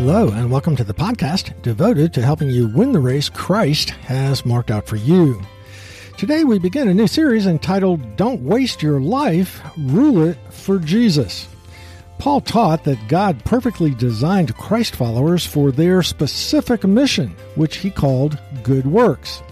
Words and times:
Hello, 0.00 0.28
and 0.28 0.48
welcome 0.48 0.76
to 0.76 0.84
the 0.84 0.94
podcast 0.94 1.60
devoted 1.60 2.14
to 2.14 2.22
helping 2.22 2.48
you 2.50 2.68
win 2.68 2.92
the 2.92 3.00
race 3.00 3.28
Christ 3.28 3.90
has 3.90 4.46
marked 4.46 4.70
out 4.70 4.86
for 4.86 4.94
you. 4.94 5.42
Today, 6.16 6.44
we 6.44 6.60
begin 6.60 6.86
a 6.86 6.94
new 6.94 7.08
series 7.08 7.48
entitled 7.48 8.14
Don't 8.16 8.40
Waste 8.42 8.80
Your 8.80 9.00
Life, 9.00 9.60
Rule 9.76 10.28
It 10.28 10.38
for 10.50 10.78
Jesus. 10.78 11.48
Paul 12.18 12.40
taught 12.40 12.84
that 12.84 13.08
God 13.08 13.44
perfectly 13.44 13.90
designed 13.90 14.56
Christ 14.56 14.94
followers 14.94 15.44
for 15.44 15.72
their 15.72 16.04
specific 16.04 16.84
mission, 16.84 17.34
which 17.56 17.78
he 17.78 17.90
called 17.90 18.38
good 18.62 18.86
works. 18.86 19.42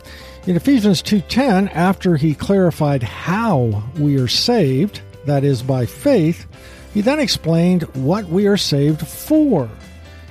In 0.46 0.54
Ephesians 0.54 1.02
2:10, 1.02 1.66
after 1.70 2.14
he 2.14 2.36
clarified 2.36 3.02
how 3.02 3.82
we 3.98 4.16
are 4.16 4.28
saved, 4.28 5.00
that 5.24 5.42
is 5.42 5.60
by 5.60 5.86
faith, 5.86 6.46
he 6.94 7.00
then 7.00 7.18
explained 7.18 7.82
what 7.94 8.28
we 8.28 8.46
are 8.46 8.56
saved 8.56 9.04
for. 9.04 9.68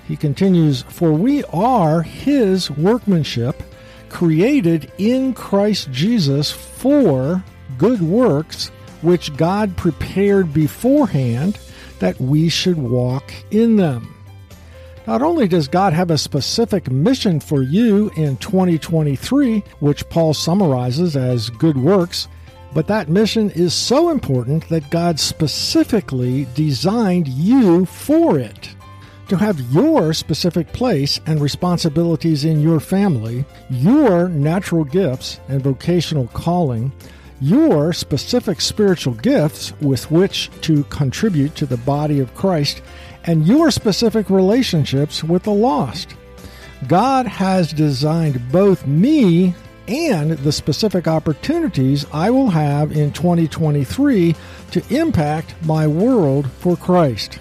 He 0.07 0.15
continues, 0.15 0.83
For 0.83 1.11
we 1.11 1.43
are 1.45 2.01
his 2.01 2.69
workmanship, 2.71 3.61
created 4.09 4.91
in 4.97 5.33
Christ 5.33 5.91
Jesus 5.91 6.51
for 6.51 7.43
good 7.77 8.01
works, 8.01 8.69
which 9.01 9.35
God 9.35 9.75
prepared 9.77 10.53
beforehand 10.53 11.57
that 11.99 12.19
we 12.19 12.49
should 12.49 12.77
walk 12.77 13.33
in 13.51 13.77
them. 13.77 14.11
Not 15.07 15.21
only 15.21 15.47
does 15.47 15.67
God 15.67 15.93
have 15.93 16.09
a 16.09 16.17
specific 16.17 16.89
mission 16.89 17.39
for 17.39 17.61
you 17.61 18.09
in 18.15 18.37
2023, 18.37 19.63
which 19.79 20.07
Paul 20.09 20.33
summarizes 20.33 21.15
as 21.15 21.49
good 21.51 21.77
works, 21.77 22.27
but 22.73 22.87
that 22.87 23.07
mission 23.07 23.51
is 23.51 23.73
so 23.73 24.09
important 24.09 24.67
that 24.69 24.89
God 24.89 25.19
specifically 25.19 26.47
designed 26.55 27.27
you 27.27 27.85
for 27.85 28.39
it 28.39 28.74
to 29.27 29.37
have 29.37 29.59
your 29.71 30.13
specific 30.13 30.71
place 30.73 31.19
and 31.25 31.41
responsibilities 31.41 32.45
in 32.45 32.61
your 32.61 32.79
family, 32.79 33.45
your 33.69 34.29
natural 34.29 34.83
gifts 34.83 35.39
and 35.47 35.61
vocational 35.61 36.27
calling, 36.27 36.91
your 37.41 37.93
specific 37.93 38.61
spiritual 38.61 39.13
gifts 39.13 39.73
with 39.81 40.09
which 40.09 40.49
to 40.61 40.83
contribute 40.85 41.55
to 41.55 41.65
the 41.65 41.77
body 41.77 42.19
of 42.19 42.33
Christ, 42.35 42.81
and 43.25 43.47
your 43.47 43.71
specific 43.71 44.29
relationships 44.29 45.23
with 45.23 45.43
the 45.43 45.53
lost. 45.53 46.15
God 46.87 47.25
has 47.25 47.73
designed 47.73 48.51
both 48.51 48.85
me 48.85 49.55
and 49.87 50.31
the 50.31 50.51
specific 50.51 51.07
opportunities 51.07 52.05
I 52.11 52.29
will 52.29 52.49
have 52.49 52.91
in 52.91 53.11
2023 53.11 54.35
to 54.71 54.83
impact 54.89 55.55
my 55.63 55.87
world 55.87 56.49
for 56.51 56.75
Christ. 56.75 57.39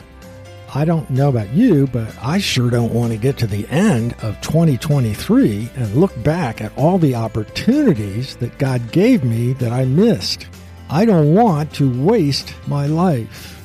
I 0.76 0.84
don't 0.84 1.08
know 1.08 1.28
about 1.28 1.52
you, 1.52 1.86
but 1.86 2.12
I 2.20 2.38
sure 2.38 2.68
don't 2.68 2.92
want 2.92 3.12
to 3.12 3.16
get 3.16 3.38
to 3.38 3.46
the 3.46 3.64
end 3.68 4.14
of 4.22 4.40
2023 4.40 5.70
and 5.76 5.94
look 5.94 6.20
back 6.24 6.60
at 6.60 6.76
all 6.76 6.98
the 6.98 7.14
opportunities 7.14 8.34
that 8.38 8.58
God 8.58 8.90
gave 8.90 9.22
me 9.22 9.52
that 9.54 9.70
I 9.70 9.84
missed. 9.84 10.48
I 10.90 11.04
don't 11.04 11.32
want 11.32 11.72
to 11.74 12.04
waste 12.04 12.52
my 12.66 12.88
life. 12.88 13.56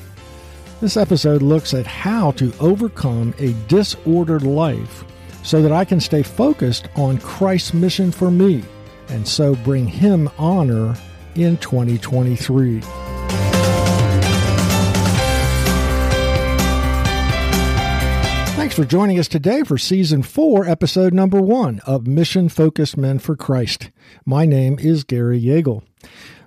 This 0.80 0.96
episode 0.96 1.42
looks 1.42 1.74
at 1.74 1.84
how 1.84 2.30
to 2.32 2.52
overcome 2.60 3.34
a 3.40 3.54
disordered 3.66 4.44
life 4.44 5.04
so 5.42 5.62
that 5.62 5.72
I 5.72 5.84
can 5.84 5.98
stay 5.98 6.22
focused 6.22 6.86
on 6.94 7.18
Christ's 7.18 7.74
mission 7.74 8.12
for 8.12 8.30
me 8.30 8.62
and 9.08 9.26
so 9.26 9.56
bring 9.56 9.88
Him 9.88 10.30
honor 10.38 10.94
in 11.34 11.56
2023. 11.56 12.82
Thanks 18.70 18.78
for 18.84 18.88
joining 18.88 19.18
us 19.18 19.26
today 19.26 19.64
for 19.64 19.76
Season 19.76 20.22
4, 20.22 20.64
Episode 20.64 21.12
Number 21.12 21.42
1 21.42 21.80
of 21.88 22.06
Mission 22.06 22.48
Focused 22.48 22.96
Men 22.96 23.18
for 23.18 23.34
Christ. 23.34 23.90
My 24.24 24.46
name 24.46 24.78
is 24.78 25.02
Gary 25.02 25.42
Yeagle. 25.42 25.82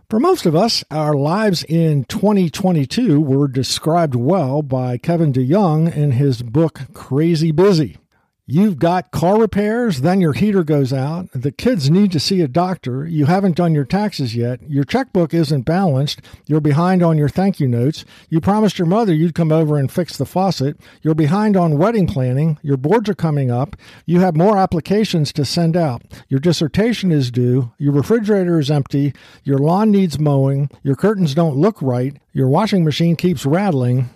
For 0.09 0.22
most 0.22 0.46
of 0.46 0.56
us, 0.56 0.86
our 0.90 1.16
lives 1.16 1.66
in 1.66 2.06
2022 2.06 3.20
were 3.20 3.50
described 3.50 4.16
well 4.16 4.62
by 4.62 4.98
Kevin 4.98 5.34
DeYoung 5.34 5.94
in 5.94 6.12
his 6.12 6.44
book 6.44 6.80
Crazy 6.94 7.52
Busy. 7.52 7.98
You've 8.46 8.78
got 8.78 9.12
car 9.12 9.40
repairs, 9.40 10.02
then 10.02 10.20
your 10.20 10.34
heater 10.34 10.66
goes 10.66 10.92
out. 10.92 11.30
The 11.31 11.54
kids 11.54 11.90
need 11.90 12.12
to 12.12 12.20
see 12.20 12.42
a 12.42 12.48
doctor. 12.50 13.08
You 13.08 13.26
haven't 13.26 13.56
done 13.56 13.74
your 13.74 13.86
taxes 13.86 14.36
yet. 14.36 14.59
Your 14.70 14.84
checkbook 14.84 15.34
isn't 15.34 15.62
balanced. 15.62 16.20
You're 16.46 16.59
behind 16.59 17.02
on 17.02 17.18
your 17.18 17.30
thank 17.30 17.62
you 17.62 17.70
notes. 17.70 18.04
You 18.30 18.42
promised 18.42 18.78
your 18.78 18.86
mother 18.86 19.14
you'd 19.14 19.34
come 19.34 19.54
over 19.54 19.78
and 19.78 19.90
fix 19.90 20.18
the 20.18 20.26
faucet. 20.26 20.78
You're 21.02 21.16
behind 21.16 21.56
on 21.56 21.78
wedding 21.78 22.06
planning. 22.06 22.59
Your 22.62 22.76
boards 22.76 23.08
are 23.08 23.16
coming 23.16 23.50
up. 23.50 23.78
You 24.06 24.20
have 24.20 24.36
more 24.36 24.58
applications 24.58 25.31
to 25.34 25.46
send 25.46 25.78
out. 25.78 26.02
Your 26.28 26.42
dissertation 26.42 27.14
is 27.14 27.31
due. 27.31 27.72
Your 27.78 27.94
refrigerator 27.94 28.60
is 28.60 28.70
empty. 28.70 29.14
Your 29.46 29.58
lawn 29.58 29.90
needs 29.90 30.20
mowing. 30.20 30.70
Your 30.84 30.98
curtains 30.98 31.34
don't 31.34 31.56
look 31.56 31.81
right. 31.81 32.18
Your 32.34 32.50
washing 32.50 32.84
machine 32.84 33.16
keeps 33.16 33.46
rattling. 33.46 34.10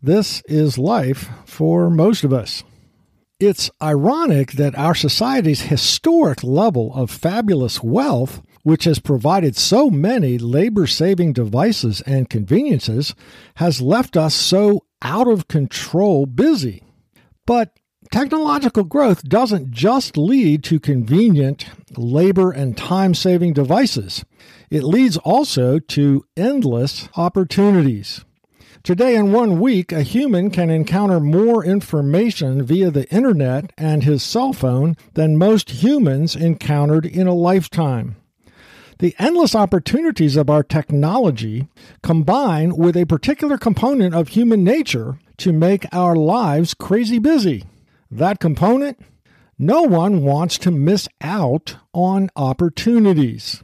This 0.00 0.40
is 0.42 0.78
life 0.78 1.30
for 1.46 1.90
most 1.90 2.22
of 2.22 2.32
us. 2.32 2.62
It's 3.44 3.72
ironic 3.82 4.52
that 4.52 4.78
our 4.78 4.94
society's 4.94 5.62
historic 5.62 6.44
level 6.44 6.94
of 6.94 7.10
fabulous 7.10 7.82
wealth, 7.82 8.40
which 8.62 8.84
has 8.84 9.00
provided 9.00 9.56
so 9.56 9.90
many 9.90 10.38
labor 10.38 10.86
saving 10.86 11.32
devices 11.32 12.02
and 12.02 12.30
conveniences, 12.30 13.16
has 13.56 13.82
left 13.82 14.16
us 14.16 14.32
so 14.32 14.84
out 15.02 15.26
of 15.26 15.48
control 15.48 16.24
busy. 16.24 16.84
But 17.44 17.80
technological 18.12 18.84
growth 18.84 19.24
doesn't 19.24 19.72
just 19.72 20.16
lead 20.16 20.62
to 20.62 20.78
convenient 20.78 21.66
labor 21.96 22.52
and 22.52 22.76
time 22.76 23.12
saving 23.12 23.54
devices, 23.54 24.24
it 24.70 24.84
leads 24.84 25.16
also 25.16 25.80
to 25.80 26.24
endless 26.36 27.08
opportunities. 27.16 28.24
Today, 28.82 29.14
in 29.14 29.30
one 29.30 29.60
week, 29.60 29.92
a 29.92 30.02
human 30.02 30.50
can 30.50 30.68
encounter 30.68 31.20
more 31.20 31.64
information 31.64 32.64
via 32.64 32.90
the 32.90 33.08
internet 33.10 33.72
and 33.78 34.02
his 34.02 34.24
cell 34.24 34.52
phone 34.52 34.96
than 35.14 35.38
most 35.38 35.70
humans 35.70 36.34
encountered 36.34 37.06
in 37.06 37.28
a 37.28 37.34
lifetime. 37.34 38.16
The 38.98 39.14
endless 39.20 39.54
opportunities 39.54 40.36
of 40.36 40.50
our 40.50 40.64
technology 40.64 41.68
combine 42.02 42.76
with 42.76 42.96
a 42.96 43.06
particular 43.06 43.56
component 43.56 44.16
of 44.16 44.28
human 44.28 44.64
nature 44.64 45.16
to 45.36 45.52
make 45.52 45.86
our 45.92 46.16
lives 46.16 46.74
crazy 46.74 47.20
busy. 47.20 47.62
That 48.10 48.40
component? 48.40 49.00
No 49.60 49.82
one 49.82 50.24
wants 50.24 50.58
to 50.58 50.72
miss 50.72 51.08
out 51.20 51.76
on 51.92 52.30
opportunities. 52.34 53.62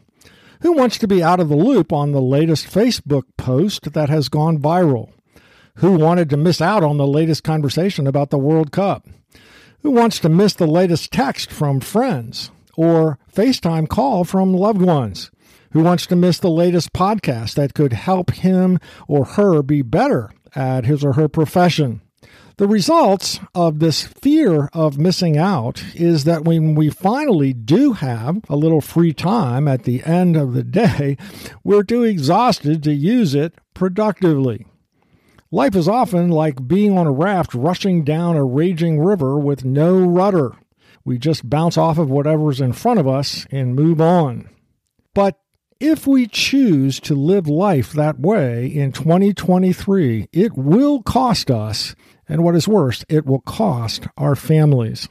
Who 0.60 0.72
wants 0.72 0.98
to 0.98 1.06
be 1.06 1.22
out 1.22 1.38
of 1.38 1.48
the 1.48 1.56
loop 1.56 1.92
on 1.92 2.10
the 2.10 2.20
latest 2.20 2.66
Facebook 2.66 3.22
post 3.36 3.92
that 3.92 4.08
has 4.08 4.28
gone 4.28 4.58
viral? 4.58 5.10
Who 5.76 5.92
wanted 5.92 6.28
to 6.30 6.36
miss 6.36 6.60
out 6.60 6.82
on 6.82 6.96
the 6.96 7.06
latest 7.06 7.44
conversation 7.44 8.08
about 8.08 8.30
the 8.30 8.38
World 8.38 8.72
Cup? 8.72 9.06
Who 9.82 9.92
wants 9.92 10.18
to 10.20 10.28
miss 10.28 10.54
the 10.54 10.66
latest 10.66 11.12
text 11.12 11.52
from 11.52 11.78
friends 11.78 12.50
or 12.76 13.20
FaceTime 13.32 13.88
call 13.88 14.24
from 14.24 14.52
loved 14.52 14.82
ones? 14.82 15.30
Who 15.72 15.82
wants 15.82 16.06
to 16.06 16.16
miss 16.16 16.40
the 16.40 16.50
latest 16.50 16.92
podcast 16.92 17.54
that 17.54 17.74
could 17.74 17.92
help 17.92 18.32
him 18.32 18.80
or 19.06 19.24
her 19.24 19.62
be 19.62 19.82
better 19.82 20.32
at 20.56 20.86
his 20.86 21.04
or 21.04 21.12
her 21.12 21.28
profession? 21.28 22.00
The 22.58 22.66
results 22.66 23.38
of 23.54 23.78
this 23.78 24.04
fear 24.04 24.68
of 24.72 24.98
missing 24.98 25.36
out 25.36 25.82
is 25.94 26.24
that 26.24 26.44
when 26.44 26.74
we 26.74 26.90
finally 26.90 27.52
do 27.52 27.92
have 27.92 28.40
a 28.48 28.56
little 28.56 28.80
free 28.80 29.12
time 29.12 29.68
at 29.68 29.84
the 29.84 30.02
end 30.04 30.36
of 30.36 30.54
the 30.54 30.64
day, 30.64 31.16
we're 31.62 31.84
too 31.84 32.02
exhausted 32.02 32.82
to 32.82 32.92
use 32.92 33.34
it 33.34 33.54
productively. 33.74 34.66
Life 35.52 35.76
is 35.76 35.88
often 35.88 36.30
like 36.30 36.66
being 36.66 36.98
on 36.98 37.06
a 37.06 37.12
raft 37.12 37.54
rushing 37.54 38.04
down 38.04 38.36
a 38.36 38.44
raging 38.44 39.00
river 39.00 39.38
with 39.38 39.64
no 39.64 39.96
rudder. 39.98 40.52
We 41.04 41.16
just 41.16 41.48
bounce 41.48 41.78
off 41.78 41.96
of 41.96 42.10
whatever's 42.10 42.60
in 42.60 42.72
front 42.72 42.98
of 43.00 43.06
us 43.08 43.46
and 43.50 43.76
move 43.76 44.00
on. 44.00 44.50
But 45.14 45.38
if 45.80 46.06
we 46.06 46.26
choose 46.26 46.98
to 47.00 47.14
live 47.14 47.46
life 47.46 47.92
that 47.92 48.18
way 48.18 48.66
in 48.66 48.90
2023, 48.92 50.28
it 50.32 50.54
will 50.54 51.02
cost 51.02 51.50
us 51.50 51.94
and 52.28 52.44
what 52.44 52.54
is 52.54 52.68
worse, 52.68 53.04
it 53.08 53.26
will 53.26 53.40
cost 53.40 54.06
our 54.16 54.36
families. 54.36 55.08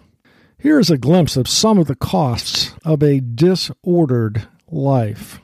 Here 0.60 0.80
is 0.80 0.90
a 0.90 0.98
glimpse 0.98 1.38
of 1.38 1.48
some 1.48 1.78
of 1.78 1.88
the 1.88 1.96
costs 1.96 2.74
of 2.84 3.04
a 3.04 3.20
disordered 3.20 4.48
life. 4.70 5.40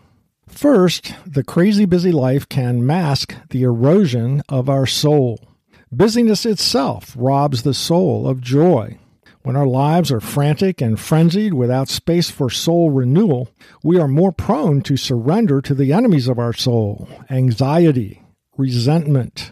First, 0.48 1.16
the 1.26 1.44
crazy 1.44 1.86
busy 1.86 2.12
life 2.12 2.48
can 2.48 2.86
mask 2.86 3.36
the 3.50 3.64
erosion 3.64 4.42
of 4.50 4.70
our 4.70 4.86
soul. 4.86 5.40
Busyness 5.92 6.46
itself 6.46 7.14
robs 7.18 7.64
the 7.64 7.74
soul 7.74 8.28
of 8.28 8.42
joy. 8.42 8.98
When 9.44 9.56
our 9.56 9.68
lives 9.68 10.12
are 10.12 10.22
frantic 10.22 10.80
and 10.80 11.00
frenzied 11.00 11.54
without 11.54 11.90
space 11.90 12.30
for 12.30 12.50
soul 12.50 12.92
renewal, 12.92 13.50
we 13.84 14.00
are 14.00 14.08
more 14.08 14.32
prone 14.32 14.82
to 14.84 14.96
surrender 14.96 15.62
to 15.62 15.76
the 15.76 15.92
enemies 15.92 16.28
of 16.28 16.40
our 16.40 16.54
soul 16.54 17.10
anxiety, 17.30 18.24
resentment, 18.58 19.52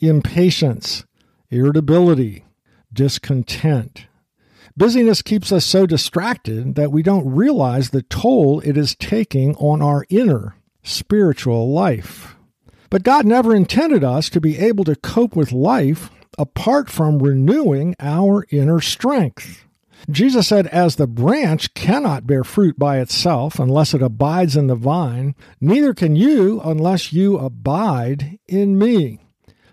impatience, 0.00 1.04
irritability, 1.52 2.44
discontent. 2.92 4.06
Busyness 4.76 5.20
keeps 5.20 5.52
us 5.52 5.66
so 5.66 5.86
distracted 5.86 6.74
that 6.76 6.90
we 6.90 7.02
don't 7.02 7.30
realize 7.30 7.90
the 7.90 8.02
toll 8.02 8.60
it 8.60 8.76
is 8.76 8.94
taking 8.94 9.54
on 9.56 9.82
our 9.82 10.06
inner 10.08 10.56
spiritual 10.82 11.70
life. 11.70 12.36
But 12.88 13.02
God 13.02 13.26
never 13.26 13.54
intended 13.54 14.02
us 14.02 14.30
to 14.30 14.40
be 14.40 14.58
able 14.58 14.84
to 14.84 14.96
cope 14.96 15.36
with 15.36 15.52
life 15.52 16.10
apart 16.38 16.90
from 16.90 17.18
renewing 17.18 17.94
our 18.00 18.46
inner 18.50 18.80
strength. 18.80 19.64
Jesus 20.10 20.48
said, 20.48 20.66
As 20.68 20.96
the 20.96 21.06
branch 21.06 21.74
cannot 21.74 22.26
bear 22.26 22.44
fruit 22.44 22.78
by 22.78 22.98
itself 22.98 23.58
unless 23.58 23.94
it 23.94 24.02
abides 24.02 24.56
in 24.56 24.66
the 24.66 24.74
vine, 24.74 25.34
neither 25.60 25.94
can 25.94 26.16
you 26.16 26.60
unless 26.62 27.12
you 27.12 27.38
abide 27.38 28.38
in 28.48 28.78
me. 28.78 29.20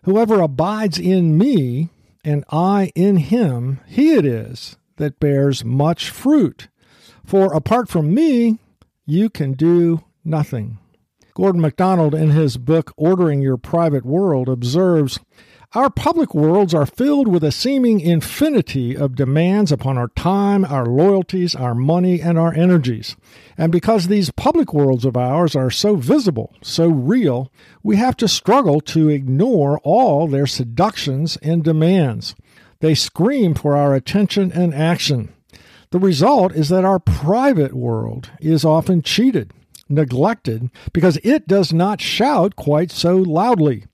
Whoever 0.04 0.42
abides 0.42 0.98
in 0.98 1.38
me, 1.38 1.90
and 2.24 2.44
I 2.50 2.92
in 2.96 3.18
him, 3.18 3.80
he 3.86 4.14
it 4.14 4.26
is 4.26 4.78
that 4.98 5.20
bears 5.20 5.64
much 5.64 6.10
fruit. 6.10 6.68
For 7.26 7.54
apart 7.54 7.90
from 7.90 8.14
me, 8.14 8.60
you 9.06 9.30
can 9.30 9.54
do 9.54 10.04
nothing. 10.24 10.78
Gordon 11.34 11.62
MacDonald, 11.62 12.14
in 12.14 12.32
his 12.32 12.58
book 12.58 12.94
Ordering 12.98 13.42
Your 13.42 13.58
Private 13.58 14.06
World, 14.06 14.50
observes 14.50 15.20
Our 15.76 15.92
public 15.92 16.34
worlds 16.34 16.74
are 16.74 16.88
filled 16.88 17.28
with 17.28 17.44
a 17.44 17.52
seeming 17.52 18.00
infinity 18.00 18.98
of 18.98 19.14
demands 19.14 19.72
upon 19.72 20.00
our 20.00 20.08
time, 20.08 20.66
our 20.66 20.88
loyalties, 20.88 21.54
our 21.54 21.76
money, 21.76 22.20
and 22.20 22.40
our 22.40 22.52
energies. 22.56 23.16
And 23.56 23.72
because 23.72 24.08
these 24.08 24.32
public 24.32 24.74
worlds 24.74 25.06
of 25.06 25.16
ours 25.16 25.56
are 25.56 25.70
so 25.70 25.96
visible, 25.96 26.56
so 26.64 26.88
real, 26.88 27.52
we 27.84 27.98
have 27.98 28.18
to 28.18 28.28
struggle 28.28 28.82
to 28.82 29.10
ignore 29.10 29.78
all 29.84 30.26
their 30.28 30.48
seductions 30.48 31.38
and 31.44 31.64
demands. 31.64 32.34
They 32.80 32.96
scream 32.96 33.54
for 33.54 33.78
our 33.78 33.94
attention 33.94 34.52
and 34.52 34.74
action. 34.74 35.32
The 35.92 36.00
result 36.00 36.52
is 36.54 36.70
that 36.70 36.84
our 36.84 36.98
private 36.98 37.76
world 37.76 38.32
is 38.40 38.66
often 38.66 39.04
cheated, 39.04 39.54
neglected, 39.88 40.72
because 40.94 41.20
it 41.24 41.48
does 41.48 41.72
not 41.72 42.02
shout 42.02 42.56
quite 42.56 42.90
so 42.90 43.18
loudly. 43.18 43.86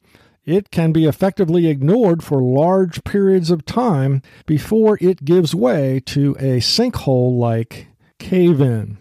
It 0.45 0.69
can 0.69 0.91
be 0.91 1.05
effectively 1.05 1.67
ignored 1.67 2.23
for 2.23 2.39
large 2.39 3.03
periods 3.03 3.49
of 3.49 3.65
time 3.65 4.21
before 4.45 4.97
it 5.01 5.25
gives 5.25 5.55
way 5.55 6.01
to 6.05 6.35
a 6.39 6.59
sinkhole 6.59 7.37
like 7.37 7.87
cave 8.19 8.61
in. 8.61 8.99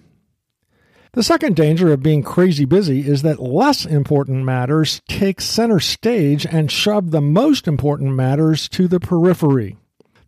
The 1.13 1.23
second 1.23 1.55
danger 1.55 1.93
of 1.93 2.03
being 2.03 2.23
crazy 2.23 2.65
busy 2.65 3.07
is 3.07 3.23
that 3.23 3.41
less 3.41 3.85
important 3.85 4.45
matters 4.45 5.03
take 5.07 5.41
center 5.41 5.79
stage 5.79 6.47
and 6.47 6.73
shove 6.73 7.11
the 7.11 7.21
most 7.21 7.69
important 7.69 8.15
matters 8.15 8.69
to 8.71 8.89
the 8.89 8.99
periphery. 8.99 9.77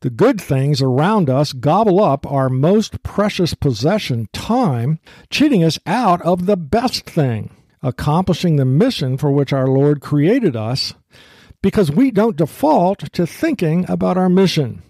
The 0.01 0.11
good 0.11 0.41
things 0.41 0.83
around 0.83 1.31
us 1.31 1.55
gobble 1.55 2.01
up 2.01 2.31
our 2.31 2.51
most 2.51 3.03
precious 3.03 3.55
possession, 3.55 4.29
time, 4.35 5.01
cheating 5.31 5.65
us 5.65 5.79
out 5.87 6.21
of 6.23 6.45
the 6.45 6.57
best 6.57 7.09
thing, 7.09 7.56
accomplishing 7.83 8.57
the 8.57 8.65
mission 8.65 9.17
for 9.17 9.31
which 9.31 9.53
our 9.53 9.67
Lord 9.67 10.01
created 10.01 10.57
us, 10.57 10.95
because 11.63 11.91
we 11.91 12.11
don't 12.11 12.37
default 12.37 13.13
to 13.13 13.27
thinking 13.27 13.85
about 13.89 14.17
our 14.17 14.29
mission. 14.29 14.83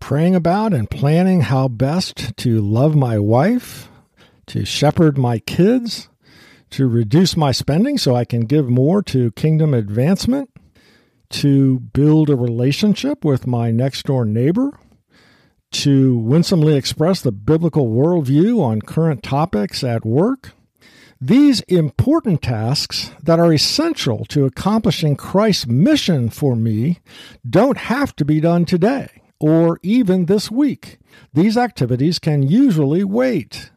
Praying 0.00 0.34
about 0.34 0.72
and 0.72 0.90
planning 0.90 1.42
how 1.42 1.68
best 1.68 2.36
to 2.38 2.60
love 2.60 2.96
my 2.96 3.18
wife, 3.18 3.88
to 4.48 4.64
shepherd 4.64 5.16
my 5.16 5.38
kids, 5.38 6.08
to 6.70 6.88
reduce 6.88 7.36
my 7.36 7.52
spending 7.52 7.98
so 7.98 8.16
I 8.16 8.24
can 8.24 8.46
give 8.46 8.68
more 8.68 9.02
to 9.04 9.30
kingdom 9.32 9.74
advancement, 9.74 10.50
to 11.30 11.80
build 11.80 12.30
a 12.30 12.36
relationship 12.36 13.24
with 13.24 13.46
my 13.46 13.70
next 13.70 14.06
door 14.06 14.24
neighbor, 14.24 14.78
to 15.70 16.16
winsomely 16.18 16.74
express 16.74 17.22
the 17.22 17.32
biblical 17.32 17.88
worldview 17.88 18.60
on 18.60 18.82
current 18.82 19.22
topics 19.22 19.84
at 19.84 20.04
work. 20.04 20.52
These 21.24 21.60
important 21.68 22.42
tasks 22.42 23.12
that 23.22 23.38
are 23.38 23.52
essential 23.52 24.24
to 24.24 24.44
accomplishing 24.44 25.14
Christ's 25.14 25.68
mission 25.68 26.30
for 26.30 26.56
me 26.56 26.98
don't 27.48 27.76
have 27.76 28.16
to 28.16 28.24
be 28.24 28.40
done 28.40 28.64
today 28.64 29.22
or 29.38 29.78
even 29.84 30.26
this 30.26 30.50
week. 30.50 30.98
These 31.32 31.56
activities 31.56 32.18
can 32.18 32.42
usually 32.42 33.04
wait. 33.04 33.70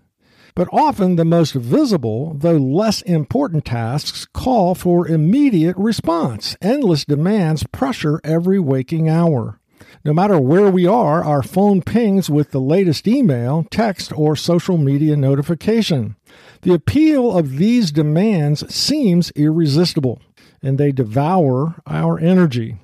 But 0.56 0.70
often 0.72 1.18
the 1.18 1.24
most 1.24 1.54
visible, 1.54 2.34
though 2.34 2.58
less 2.58 3.04
important 3.04 3.64
tasks 3.64 4.26
call 4.26 4.74
for 4.74 5.08
immediate 5.08 5.78
response. 5.78 6.58
Endless 6.64 7.06
demands 7.06 7.64
pressure 7.72 8.20
every 8.24 8.58
waking 8.58 9.08
hour. 9.08 9.60
No 10.06 10.14
matter 10.14 10.40
where 10.40 10.70
we 10.70 10.86
are, 10.86 11.24
our 11.24 11.42
phone 11.42 11.82
pings 11.82 12.30
with 12.30 12.52
the 12.52 12.62
latest 12.62 13.08
email, 13.08 13.66
text, 13.72 14.16
or 14.16 14.36
social 14.36 14.78
media 14.78 15.18
notification. 15.18 16.16
The 16.62 16.76
appeal 16.76 17.36
of 17.36 17.58
these 17.58 17.92
demands 17.92 18.72
seems 18.74 19.32
irresistible, 19.32 20.22
and 20.62 20.78
they 20.78 20.92
devour 20.92 21.82
our 21.88 22.20
energy. 22.20 22.78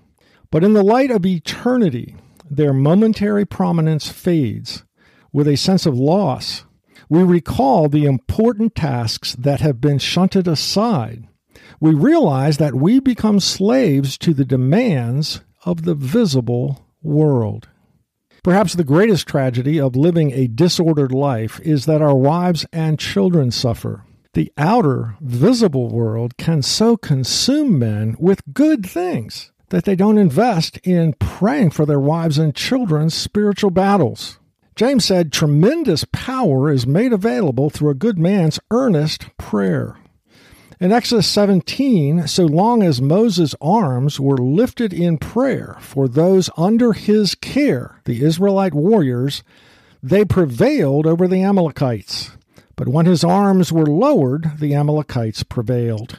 But 0.50 0.64
in 0.64 0.74
the 0.74 0.84
light 0.84 1.12
of 1.12 1.24
eternity, 1.24 2.16
their 2.50 2.74
momentary 2.74 3.46
prominence 3.46 4.10
fades 4.10 4.84
with 5.32 5.48
a 5.48 5.56
sense 5.56 5.86
of 5.86 5.98
loss 5.98 6.66
we 7.12 7.24
recall 7.24 7.90
the 7.90 8.06
important 8.06 8.74
tasks 8.74 9.36
that 9.36 9.60
have 9.60 9.82
been 9.82 10.00
shunted 10.00 10.48
aside. 10.48 11.28
We 11.78 11.94
realize 11.94 12.58
that 12.58 12.74
we 12.74 13.02
become 13.02 13.42
slaves 13.42 14.18
to 14.20 14.34
the 14.34 14.46
demands 14.46 15.42
of 15.66 15.84
the 15.84 15.94
visible 15.94 16.88
world. 17.02 17.70
Perhaps 18.44 18.74
the 18.74 18.84
greatest 18.84 19.28
tragedy 19.28 19.80
of 19.80 19.96
living 19.96 20.32
a 20.32 20.48
disordered 20.48 21.12
life 21.12 21.60
is 21.62 21.86
that 21.86 22.02
our 22.02 22.16
wives 22.16 22.66
and 22.74 22.98
children 22.98 23.52
suffer. 23.52 24.04
The 24.34 24.52
outer, 24.58 25.16
visible 25.22 25.90
world 25.90 26.38
can 26.38 26.62
so 26.62 26.98
consume 26.98 27.78
men 27.78 28.16
with 28.18 28.42
good 28.54 28.86
things 28.86 29.52
that 29.70 29.86
they 29.86 29.96
don't 29.96 30.18
invest 30.18 30.78
in 30.80 31.14
praying 31.14 31.72
for 31.72 31.86
their 31.86 32.00
wives 32.00 32.38
and 32.38 32.56
children's 32.56 33.14
spiritual 33.14 33.72
battles. 33.72 34.40
James 34.76 35.06
said, 35.06 35.32
Tremendous 35.32 36.06
power 36.12 36.72
is 36.72 36.88
made 36.88 37.14
available 37.14 37.70
through 37.70 37.92
a 37.92 37.96
good 37.96 38.18
man's 38.18 38.60
earnest 38.72 39.26
prayer. 39.38 39.98
In 40.82 40.92
Exodus 40.92 41.28
17, 41.28 42.28
so 42.28 42.44
long 42.44 42.82
as 42.82 43.04
Moses' 43.04 43.54
arms 43.62 44.20
were 44.20 44.40
lifted 44.40 44.92
in 44.92 45.20
prayer 45.20 45.78
for 45.80 46.08
those 46.08 46.50
under 46.58 46.94
his 46.94 47.36
care, 47.36 48.02
the 48.06 48.24
Israelite 48.24 48.74
warriors, 48.74 49.44
they 50.02 50.26
prevailed 50.26 51.06
over 51.06 51.28
the 51.28 51.44
Amalekites. 51.44 52.32
But 52.76 52.88
when 52.88 53.06
his 53.06 53.24
arms 53.24 53.72
were 53.72 53.86
lowered, 53.86 54.54
the 54.58 54.74
Amalekites 54.74 55.44
prevailed. 55.44 56.18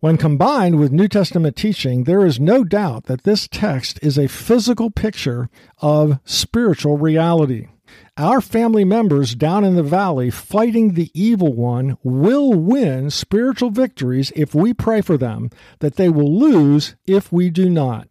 When 0.00 0.16
combined 0.16 0.80
with 0.80 0.90
New 0.90 1.06
Testament 1.06 1.54
teaching, 1.54 2.02
there 2.02 2.26
is 2.26 2.40
no 2.40 2.64
doubt 2.64 3.04
that 3.04 3.22
this 3.22 3.46
text 3.46 4.00
is 4.02 4.18
a 4.18 4.26
physical 4.26 4.90
picture 4.90 5.48
of 5.78 6.18
spiritual 6.24 6.98
reality. 6.98 7.68
Our 8.16 8.40
family 8.40 8.84
members 8.84 9.34
down 9.34 9.64
in 9.64 9.76
the 9.76 9.82
valley 9.82 10.30
fighting 10.30 10.94
the 10.94 11.10
evil 11.14 11.52
one 11.52 11.96
will 12.02 12.52
win 12.52 13.10
spiritual 13.10 13.70
victories 13.70 14.32
if 14.36 14.54
we 14.54 14.74
pray 14.74 15.00
for 15.00 15.16
them, 15.16 15.50
that 15.78 15.96
they 15.96 16.08
will 16.08 16.38
lose 16.38 16.96
if 17.06 17.32
we 17.32 17.50
do 17.50 17.70
not. 17.70 18.08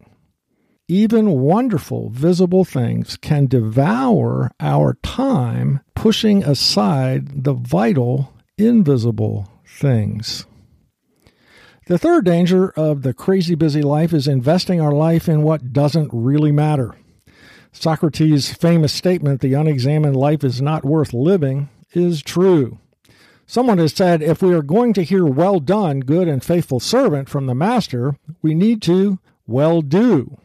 Even 0.88 1.30
wonderful 1.30 2.10
visible 2.10 2.64
things 2.64 3.16
can 3.16 3.46
devour 3.46 4.50
our 4.58 4.94
time, 5.04 5.80
pushing 5.94 6.42
aside 6.42 7.44
the 7.44 7.52
vital 7.54 8.32
invisible 8.58 9.48
things. 9.64 10.46
The 11.86 11.98
third 11.98 12.24
danger 12.24 12.70
of 12.70 13.02
the 13.02 13.14
crazy 13.14 13.54
busy 13.54 13.82
life 13.82 14.12
is 14.12 14.28
investing 14.28 14.80
our 14.80 14.92
life 14.92 15.28
in 15.28 15.42
what 15.42 15.72
doesn't 15.72 16.10
really 16.12 16.52
matter. 16.52 16.96
Socrates' 17.72 18.52
famous 18.52 18.92
statement, 18.92 19.40
the 19.40 19.54
unexamined 19.54 20.16
life 20.16 20.44
is 20.44 20.60
not 20.60 20.84
worth 20.84 21.12
living, 21.12 21.68
is 21.92 22.22
true. 22.22 22.78
Someone 23.46 23.78
has 23.78 23.92
said 23.92 24.22
if 24.22 24.42
we 24.42 24.54
are 24.54 24.62
going 24.62 24.92
to 24.92 25.02
hear 25.02 25.26
well 25.26 25.58
done, 25.58 26.00
good 26.00 26.28
and 26.28 26.42
faithful 26.42 26.78
servant 26.78 27.28
from 27.28 27.46
the 27.46 27.54
Master, 27.54 28.16
we 28.42 28.54
need 28.54 28.80
to 28.82 29.18
well 29.46 29.82
do. 29.82 30.38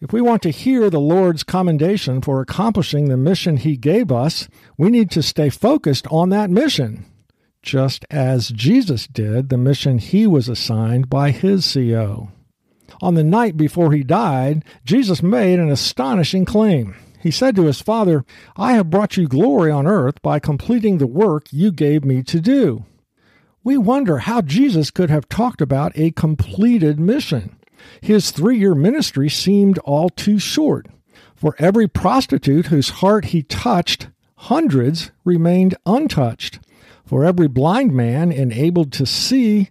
If 0.00 0.12
we 0.12 0.20
want 0.20 0.42
to 0.42 0.50
hear 0.50 0.90
the 0.90 1.00
Lord's 1.00 1.42
commendation 1.42 2.20
for 2.20 2.40
accomplishing 2.40 3.08
the 3.08 3.16
mission 3.16 3.58
He 3.58 3.76
gave 3.76 4.12
us, 4.12 4.48
we 4.76 4.90
need 4.90 5.10
to 5.12 5.22
stay 5.22 5.50
focused 5.50 6.06
on 6.10 6.28
that 6.30 6.50
mission, 6.50 7.06
just 7.62 8.04
as 8.10 8.50
Jesus 8.50 9.06
did 9.06 9.48
the 9.48 9.56
mission 9.56 9.98
He 9.98 10.26
was 10.26 10.48
assigned 10.48 11.08
by 11.08 11.30
His 11.30 11.72
CO. 11.72 12.30
On 13.02 13.14
the 13.14 13.24
night 13.24 13.56
before 13.56 13.92
he 13.92 14.02
died, 14.02 14.64
Jesus 14.84 15.22
made 15.22 15.58
an 15.58 15.70
astonishing 15.70 16.44
claim. 16.44 16.94
He 17.20 17.30
said 17.30 17.56
to 17.56 17.64
his 17.64 17.80
Father, 17.80 18.24
I 18.56 18.72
have 18.72 18.90
brought 18.90 19.16
you 19.16 19.26
glory 19.26 19.70
on 19.70 19.86
earth 19.86 20.20
by 20.20 20.38
completing 20.38 20.98
the 20.98 21.06
work 21.06 21.46
you 21.50 21.72
gave 21.72 22.04
me 22.04 22.22
to 22.24 22.40
do. 22.40 22.84
We 23.62 23.78
wonder 23.78 24.18
how 24.18 24.42
Jesus 24.42 24.90
could 24.90 25.08
have 25.08 25.28
talked 25.28 25.62
about 25.62 25.96
a 25.98 26.10
completed 26.10 27.00
mission. 27.00 27.56
His 28.02 28.30
three 28.30 28.58
year 28.58 28.74
ministry 28.74 29.30
seemed 29.30 29.78
all 29.78 30.10
too 30.10 30.38
short. 30.38 30.86
For 31.34 31.56
every 31.58 31.88
prostitute 31.88 32.66
whose 32.66 33.00
heart 33.00 33.26
he 33.26 33.42
touched, 33.42 34.08
hundreds 34.36 35.10
remained 35.24 35.74
untouched. 35.86 36.60
For 37.06 37.24
every 37.24 37.48
blind 37.48 37.92
man 37.92 38.32
enabled 38.32 38.92
to 38.92 39.06
see, 39.06 39.70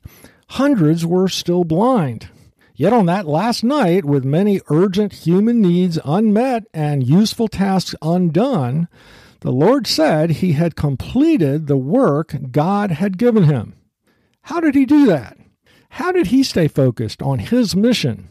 hundreds 0.50 1.06
were 1.06 1.28
still 1.28 1.64
blind. 1.64 2.30
Yet 2.76 2.94
on 2.94 3.06
that 3.06 3.28
last 3.28 3.64
night, 3.64 4.04
with 4.04 4.26
many 4.26 4.60
urgent 4.68 5.14
human 5.14 5.62
needs 5.62 6.00
unmet 6.04 6.66
and 6.74 7.08
useful 7.08 7.48
tasks 7.48 7.94
undone, 8.02 8.88
the 9.42 9.52
Lord 9.52 9.86
said 9.86 10.32
he 10.32 10.54
had 10.54 10.76
completed 10.76 11.68
the 11.68 11.78
work 11.78 12.36
God 12.52 12.92
had 12.92 13.18
given 13.18 13.44
him. 13.44 13.76
How 14.44 14.60
did 14.60 14.74
he 14.74 14.86
do 14.86 15.06
that? 15.06 15.38
How 15.90 16.12
did 16.12 16.28
he 16.28 16.42
stay 16.42 16.68
focused 16.68 17.22
on 17.22 17.40
his 17.40 17.76
mission? 17.76 18.28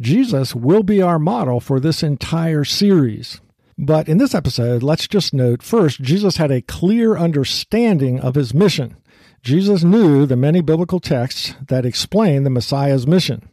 Jesus 0.00 0.54
will 0.54 0.82
be 0.82 1.02
our 1.02 1.18
model 1.18 1.60
for 1.60 1.78
this 1.78 2.02
entire 2.02 2.64
series. 2.64 3.40
But 3.76 4.08
in 4.08 4.18
this 4.18 4.34
episode, 4.34 4.82
let's 4.82 5.06
just 5.06 5.34
note 5.34 5.62
first, 5.62 6.00
Jesus 6.00 6.38
had 6.38 6.50
a 6.50 6.62
clear 6.62 7.16
understanding 7.16 8.18
of 8.18 8.34
his 8.34 8.54
mission. 8.54 8.96
Jesus 9.42 9.82
knew 9.82 10.26
the 10.26 10.36
many 10.36 10.60
biblical 10.60 11.00
texts 11.00 11.54
that 11.68 11.86
explain 11.86 12.42
the 12.42 12.50
Messiah's 12.50 13.06
mission. 13.06 13.48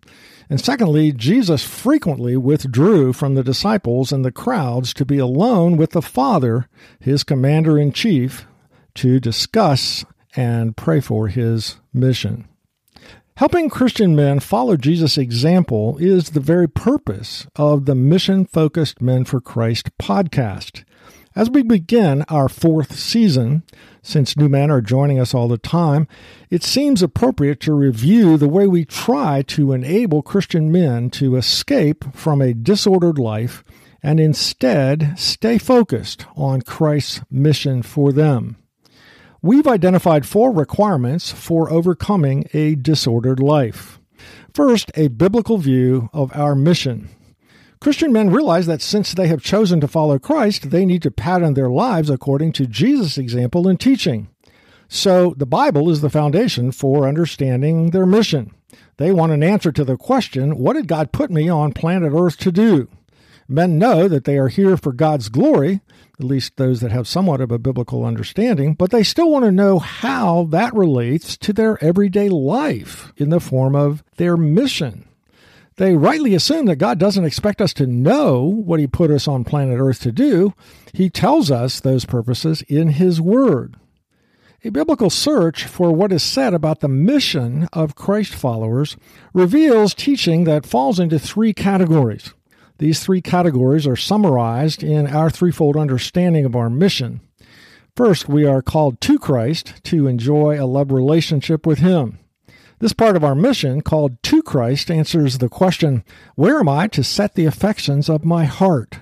And 0.50 0.62
secondly, 0.62 1.12
Jesus 1.12 1.64
frequently 1.64 2.38
withdrew 2.38 3.14
from 3.14 3.36
the 3.36 3.44
disciples 3.44 4.12
and 4.12 4.24
the 4.24 4.32
crowds 4.32 4.94
to 4.96 5.06
be 5.06 5.18
alone 5.18 5.78
with 5.78 5.92
the 5.92 6.02
Father, 6.02 6.68
his 7.00 7.24
commander 7.24 7.80
in 7.80 7.92
chief, 7.92 8.46
to 8.96 9.20
discuss 9.20 10.06
and 10.36 10.78
pray 10.78 11.00
for 11.00 11.28
his 11.28 11.78
mission. 11.94 12.48
Helping 13.38 13.70
Christian 13.70 14.16
men 14.16 14.40
follow 14.40 14.78
Jesus' 14.78 15.18
example 15.18 15.98
is 16.00 16.30
the 16.30 16.40
very 16.40 16.70
purpose 16.70 17.48
of 17.58 17.86
the 17.86 17.96
Mission 17.96 18.46
Focused 18.46 19.02
Men 19.02 19.26
for 19.26 19.42
Christ 19.42 19.90
podcast. 19.98 20.86
As 21.36 21.50
we 21.50 21.64
begin 21.64 22.24
our 22.30 22.48
fourth 22.48 22.98
season, 22.98 23.64
since 24.02 24.38
new 24.38 24.48
men 24.48 24.72
are 24.72 24.80
joining 24.80 25.20
us 25.20 25.34
all 25.34 25.50
the 25.50 25.58
time, 25.58 26.08
it 26.50 26.64
seems 26.64 27.04
appropriate 27.04 27.60
to 27.62 27.74
review 27.74 28.38
the 28.38 28.48
way 28.48 28.68
we 28.68 28.86
try 28.86 29.42
to 29.48 29.74
enable 29.74 30.22
Christian 30.22 30.72
men 30.72 31.10
to 31.10 31.36
escape 31.36 32.06
from 32.14 32.42
a 32.42 32.54
disordered 32.54 33.20
life 33.20 33.66
and 34.02 34.18
instead 34.18 35.20
stay 35.20 35.58
focused 35.58 36.26
on 36.38 36.62
Christ's 36.62 37.22
mission 37.30 37.82
for 37.82 38.14
them. 38.14 38.56
We've 39.42 39.68
identified 39.68 40.26
four 40.26 40.54
requirements 40.54 41.34
for 41.34 41.70
overcoming 41.70 42.46
a 42.54 42.76
disordered 42.76 43.42
life. 43.42 44.00
First, 44.54 44.90
a 44.96 45.10
biblical 45.10 45.58
view 45.58 46.10
of 46.14 46.34
our 46.34 46.56
mission. 46.56 47.10
Christian 47.80 48.12
men 48.12 48.30
realize 48.30 48.66
that 48.66 48.82
since 48.82 49.14
they 49.14 49.28
have 49.28 49.42
chosen 49.42 49.80
to 49.82 49.88
follow 49.88 50.18
Christ, 50.18 50.70
they 50.70 50.86
need 50.86 51.02
to 51.04 51.12
pattern 51.12 51.54
their 51.54 51.70
lives 51.70 52.10
according 52.10 52.54
to 52.54 52.68
Jesus' 52.68 53.18
example 53.18 53.68
and 53.68 53.80
teaching. 53.80 54.30
So, 54.88 55.34
the 55.36 55.46
Bible 55.46 55.90
is 55.90 56.02
the 56.02 56.10
foundation 56.10 56.72
for 56.72 57.08
understanding 57.08 57.90
their 57.90 58.06
mission. 58.06 58.52
They 58.98 59.12
want 59.12 59.32
an 59.32 59.44
answer 59.44 59.72
to 59.72 59.84
the 59.84 59.98
question 59.98 60.58
what 60.58 60.74
did 60.74 60.88
God 60.88 61.12
put 61.12 61.32
me 61.32 61.50
on 61.50 61.74
planet 61.74 62.14
Earth 62.16 62.38
to 62.38 62.52
do? 62.52 62.88
Men 63.48 63.78
know 63.78 64.08
that 64.08 64.24
they 64.24 64.38
are 64.38 64.48
here 64.48 64.76
for 64.76 64.92
God's 64.92 65.30
glory, 65.30 65.82
at 66.20 66.26
least 66.26 66.58
those 66.58 66.82
that 66.82 66.92
have 66.92 67.08
somewhat 67.08 67.42
of 67.42 67.52
a 67.52 67.60
biblical 67.60 68.04
understanding, 68.04 68.74
but 68.74 68.90
they 68.90 69.04
still 69.04 69.30
want 69.30 69.46
to 69.46 69.52
know 69.52 69.78
how 69.78 70.46
that 70.46 70.74
relates 70.74 71.38
to 71.38 71.54
their 71.54 71.84
everyday 71.84 72.30
life 72.30 73.14
in 73.18 73.30
the 73.30 73.40
form 73.40 73.76
of 73.76 74.04
their 74.18 74.36
mission. 74.36 75.08
They 75.78 75.96
rightly 75.96 76.34
assume 76.34 76.68
that 76.68 76.78
God 76.78 77.00
doesn't 77.00 77.26
expect 77.26 77.62
us 77.62 77.74
to 77.74 77.88
know 77.88 78.44
what 78.44 78.80
He 78.80 78.88
put 78.88 79.12
us 79.12 79.28
on 79.28 79.44
planet 79.44 79.78
Earth 79.80 80.00
to 80.02 80.12
do. 80.12 80.54
He 80.94 81.10
tells 81.10 81.52
us 81.52 81.80
those 81.80 82.06
purposes 82.06 82.62
in 82.64 82.90
His 82.90 83.20
Word. 83.20 83.76
A 84.64 84.72
biblical 84.72 85.10
search 85.10 85.66
for 85.66 85.92
what 85.92 86.12
is 86.12 86.24
said 86.24 86.54
about 86.54 86.80
the 86.80 86.88
mission 86.88 87.68
of 87.72 87.94
Christ 87.96 88.34
followers 88.34 88.98
reveals 89.34 89.94
teaching 89.94 90.46
that 90.46 90.66
falls 90.66 91.00
into 91.00 91.20
three 91.20 91.54
categories. 91.54 92.34
These 92.78 93.02
three 93.02 93.22
categories 93.22 93.86
are 93.86 93.96
summarized 93.96 94.82
in 94.82 95.08
our 95.08 95.30
threefold 95.30 95.78
understanding 95.78 96.46
of 96.46 96.56
our 96.56 96.70
mission. 96.70 97.22
First, 97.96 98.28
we 98.28 98.46
are 98.46 98.62
called 98.62 99.00
to 99.02 99.20
Christ 99.20 99.84
to 99.86 100.08
enjoy 100.08 100.60
a 100.60 100.66
love 100.66 100.92
relationship 100.92 101.66
with 101.66 101.80
Him. 101.80 102.20
This 102.80 102.94
part 102.94 103.16
of 103.16 103.24
our 103.24 103.36
mission, 103.36 103.82
called 103.82 104.22
to 104.24 104.42
Christ, 104.42 104.92
answers 104.92 105.38
the 105.38 105.50
question 105.50 106.04
Where 106.36 106.60
am 106.60 106.68
I 106.68 106.88
to 106.90 107.04
set 107.04 107.36
the 107.36 107.46
affections 107.46 108.10
of 108.10 108.26
my 108.26 108.44
heart? 108.46 109.00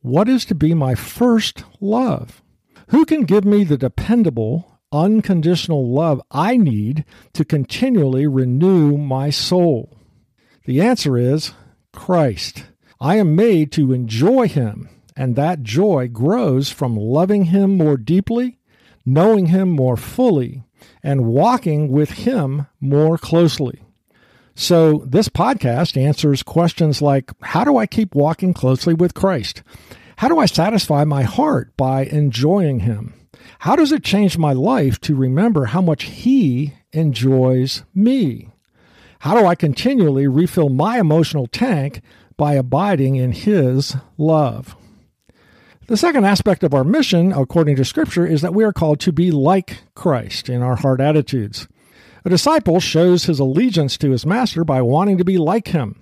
What 0.00 0.28
is 0.28 0.44
to 0.46 0.54
be 0.54 0.74
my 0.74 0.94
first 0.94 1.64
love? 1.80 2.42
Who 2.88 3.04
can 3.04 3.22
give 3.22 3.44
me 3.44 3.64
the 3.64 3.78
dependable, 3.78 4.78
unconditional 4.92 5.88
love 5.90 6.20
I 6.30 6.56
need 6.56 7.04
to 7.34 7.44
continually 7.44 8.26
renew 8.26 8.98
my 8.98 9.30
soul? 9.30 9.96
The 10.64 10.80
answer 10.80 11.16
is 11.16 11.52
Christ. 11.92 12.64
I 13.00 13.16
am 13.16 13.36
made 13.36 13.70
to 13.72 13.92
enjoy 13.92 14.48
Him, 14.48 14.88
and 15.16 15.36
that 15.36 15.62
joy 15.62 16.08
grows 16.08 16.70
from 16.70 16.96
loving 16.96 17.44
Him 17.44 17.76
more 17.76 17.96
deeply, 17.96 18.58
knowing 19.06 19.46
Him 19.46 19.70
more 19.70 19.96
fully, 19.96 20.64
and 21.02 21.26
walking 21.26 21.90
with 21.90 22.10
Him 22.10 22.66
more 22.80 23.18
closely. 23.18 23.82
So, 24.54 25.04
this 25.06 25.28
podcast 25.28 26.00
answers 26.00 26.42
questions 26.42 27.02
like 27.02 27.32
How 27.42 27.64
do 27.64 27.76
I 27.76 27.86
keep 27.86 28.14
walking 28.14 28.54
closely 28.54 28.94
with 28.94 29.14
Christ? 29.14 29.62
How 30.16 30.28
do 30.28 30.38
I 30.38 30.46
satisfy 30.46 31.04
my 31.04 31.22
heart 31.22 31.76
by 31.76 32.04
enjoying 32.04 32.80
Him? 32.80 33.14
How 33.60 33.76
does 33.76 33.92
it 33.92 34.04
change 34.04 34.38
my 34.38 34.52
life 34.52 35.00
to 35.00 35.16
remember 35.16 35.66
how 35.66 35.80
much 35.80 36.04
He 36.04 36.74
enjoys 36.92 37.82
me? 37.94 38.50
How 39.20 39.38
do 39.38 39.46
I 39.46 39.54
continually 39.54 40.28
refill 40.28 40.68
my 40.68 41.00
emotional 41.00 41.46
tank 41.46 42.00
by 42.36 42.54
abiding 42.54 43.16
in 43.16 43.32
His 43.32 43.96
love. 44.18 44.76
The 45.86 45.98
second 45.98 46.24
aspect 46.24 46.64
of 46.64 46.72
our 46.72 46.82
mission, 46.82 47.32
according 47.32 47.76
to 47.76 47.84
Scripture, 47.84 48.26
is 48.26 48.40
that 48.40 48.54
we 48.54 48.64
are 48.64 48.72
called 48.72 49.00
to 49.00 49.12
be 49.12 49.30
like 49.30 49.82
Christ 49.94 50.48
in 50.48 50.62
our 50.62 50.76
heart 50.76 50.98
attitudes. 50.98 51.68
A 52.24 52.30
disciple 52.30 52.80
shows 52.80 53.24
his 53.24 53.38
allegiance 53.38 53.98
to 53.98 54.10
his 54.10 54.24
master 54.24 54.64
by 54.64 54.80
wanting 54.80 55.18
to 55.18 55.24
be 55.24 55.36
like 55.36 55.68
him. 55.68 56.00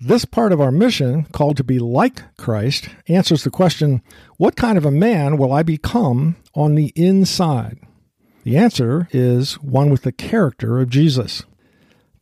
This 0.00 0.24
part 0.24 0.52
of 0.52 0.60
our 0.60 0.72
mission, 0.72 1.24
called 1.32 1.58
to 1.58 1.64
be 1.64 1.78
like 1.78 2.22
Christ, 2.38 2.88
answers 3.06 3.44
the 3.44 3.50
question 3.50 4.02
what 4.38 4.56
kind 4.56 4.78
of 4.78 4.86
a 4.86 4.90
man 4.90 5.36
will 5.36 5.52
I 5.52 5.62
become 5.62 6.36
on 6.54 6.74
the 6.74 6.90
inside? 6.96 7.78
The 8.44 8.56
answer 8.56 9.06
is 9.12 9.54
one 9.62 9.90
with 9.90 10.02
the 10.02 10.12
character 10.12 10.80
of 10.80 10.88
Jesus. 10.88 11.44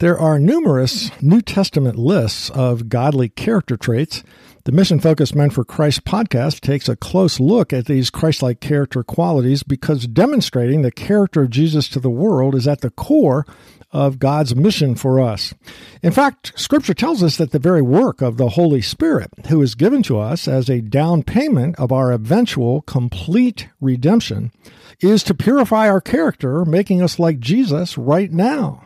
There 0.00 0.18
are 0.18 0.40
numerous 0.40 1.10
New 1.22 1.40
Testament 1.42 1.96
lists 1.96 2.50
of 2.50 2.88
godly 2.88 3.28
character 3.28 3.76
traits. 3.76 4.24
The 4.64 4.70
Mission 4.70 5.00
Focused 5.00 5.34
Men 5.34 5.50
for 5.50 5.64
Christ 5.64 6.04
podcast 6.04 6.60
takes 6.60 6.88
a 6.88 6.94
close 6.94 7.40
look 7.40 7.72
at 7.72 7.86
these 7.86 8.10
Christ 8.10 8.42
like 8.42 8.60
character 8.60 9.02
qualities 9.02 9.64
because 9.64 10.06
demonstrating 10.06 10.82
the 10.82 10.92
character 10.92 11.42
of 11.42 11.50
Jesus 11.50 11.88
to 11.88 11.98
the 11.98 12.08
world 12.08 12.54
is 12.54 12.68
at 12.68 12.80
the 12.80 12.90
core 12.90 13.44
of 13.90 14.20
God's 14.20 14.54
mission 14.54 14.94
for 14.94 15.18
us. 15.18 15.52
In 16.00 16.12
fact, 16.12 16.52
Scripture 16.54 16.94
tells 16.94 17.24
us 17.24 17.38
that 17.38 17.50
the 17.50 17.58
very 17.58 17.82
work 17.82 18.22
of 18.22 18.36
the 18.36 18.50
Holy 18.50 18.80
Spirit, 18.80 19.30
who 19.48 19.60
is 19.60 19.74
given 19.74 20.00
to 20.04 20.20
us 20.20 20.46
as 20.46 20.70
a 20.70 20.80
down 20.80 21.24
payment 21.24 21.76
of 21.80 21.90
our 21.90 22.12
eventual 22.12 22.82
complete 22.82 23.68
redemption, 23.80 24.52
is 25.00 25.24
to 25.24 25.34
purify 25.34 25.88
our 25.88 26.00
character, 26.00 26.64
making 26.64 27.02
us 27.02 27.18
like 27.18 27.40
Jesus 27.40 27.98
right 27.98 28.30
now. 28.30 28.84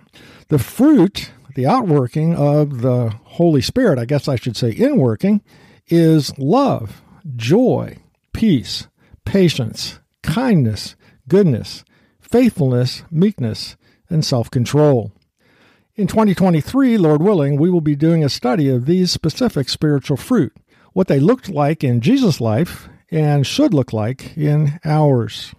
The 0.49 0.59
fruit, 0.59 1.33
the 1.55 1.67
outworking 1.67 2.35
of 2.35 2.81
the 2.81 3.11
Holy 3.25 3.61
Spirit, 3.61 3.99
I 3.99 4.07
guess 4.07 4.27
I 4.27 4.37
should 4.37 4.57
say 4.57 4.73
inworking, 4.73 5.43
is 5.89 6.37
love, 6.39 7.03
joy, 7.37 7.99
peace, 8.33 8.89
patience, 9.25 10.01
kindness, 10.23 10.97
goodness, 11.29 11.85
faithfulness, 12.21 13.03
meekness, 13.11 13.77
and 14.09 14.25
self 14.25 14.51
control. 14.51 15.13
In 15.95 16.07
2023, 16.07 16.99
Lord 16.99 17.23
willing, 17.23 17.59
we 17.59 17.71
will 17.71 17.81
be 17.81 17.97
doing 17.97 18.23
a 18.23 18.29
study 18.29 18.69
of 18.69 18.85
these 18.85 19.11
specific 19.11 19.69
spiritual 19.69 20.17
fruit, 20.17 20.53
what 20.93 21.09
they 21.09 21.19
looked 21.19 21.49
like 21.49 21.83
in 21.83 22.01
Jesus' 22.01 22.41
life 22.41 22.89
and 23.11 23.47
should 23.47 23.73
look 23.73 23.93
like 23.93 24.37
in 24.37 24.79
ours. 24.85 25.55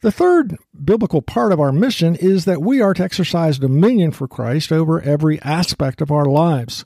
The 0.00 0.12
third 0.12 0.56
biblical 0.84 1.22
part 1.22 1.52
of 1.52 1.60
our 1.60 1.72
mission 1.72 2.14
is 2.14 2.44
that 2.44 2.62
we 2.62 2.80
are 2.80 2.94
to 2.94 3.02
exercise 3.02 3.58
dominion 3.58 4.12
for 4.12 4.28
Christ 4.28 4.70
over 4.70 5.00
every 5.00 5.40
aspect 5.42 6.00
of 6.00 6.12
our 6.12 6.26
lives. 6.26 6.84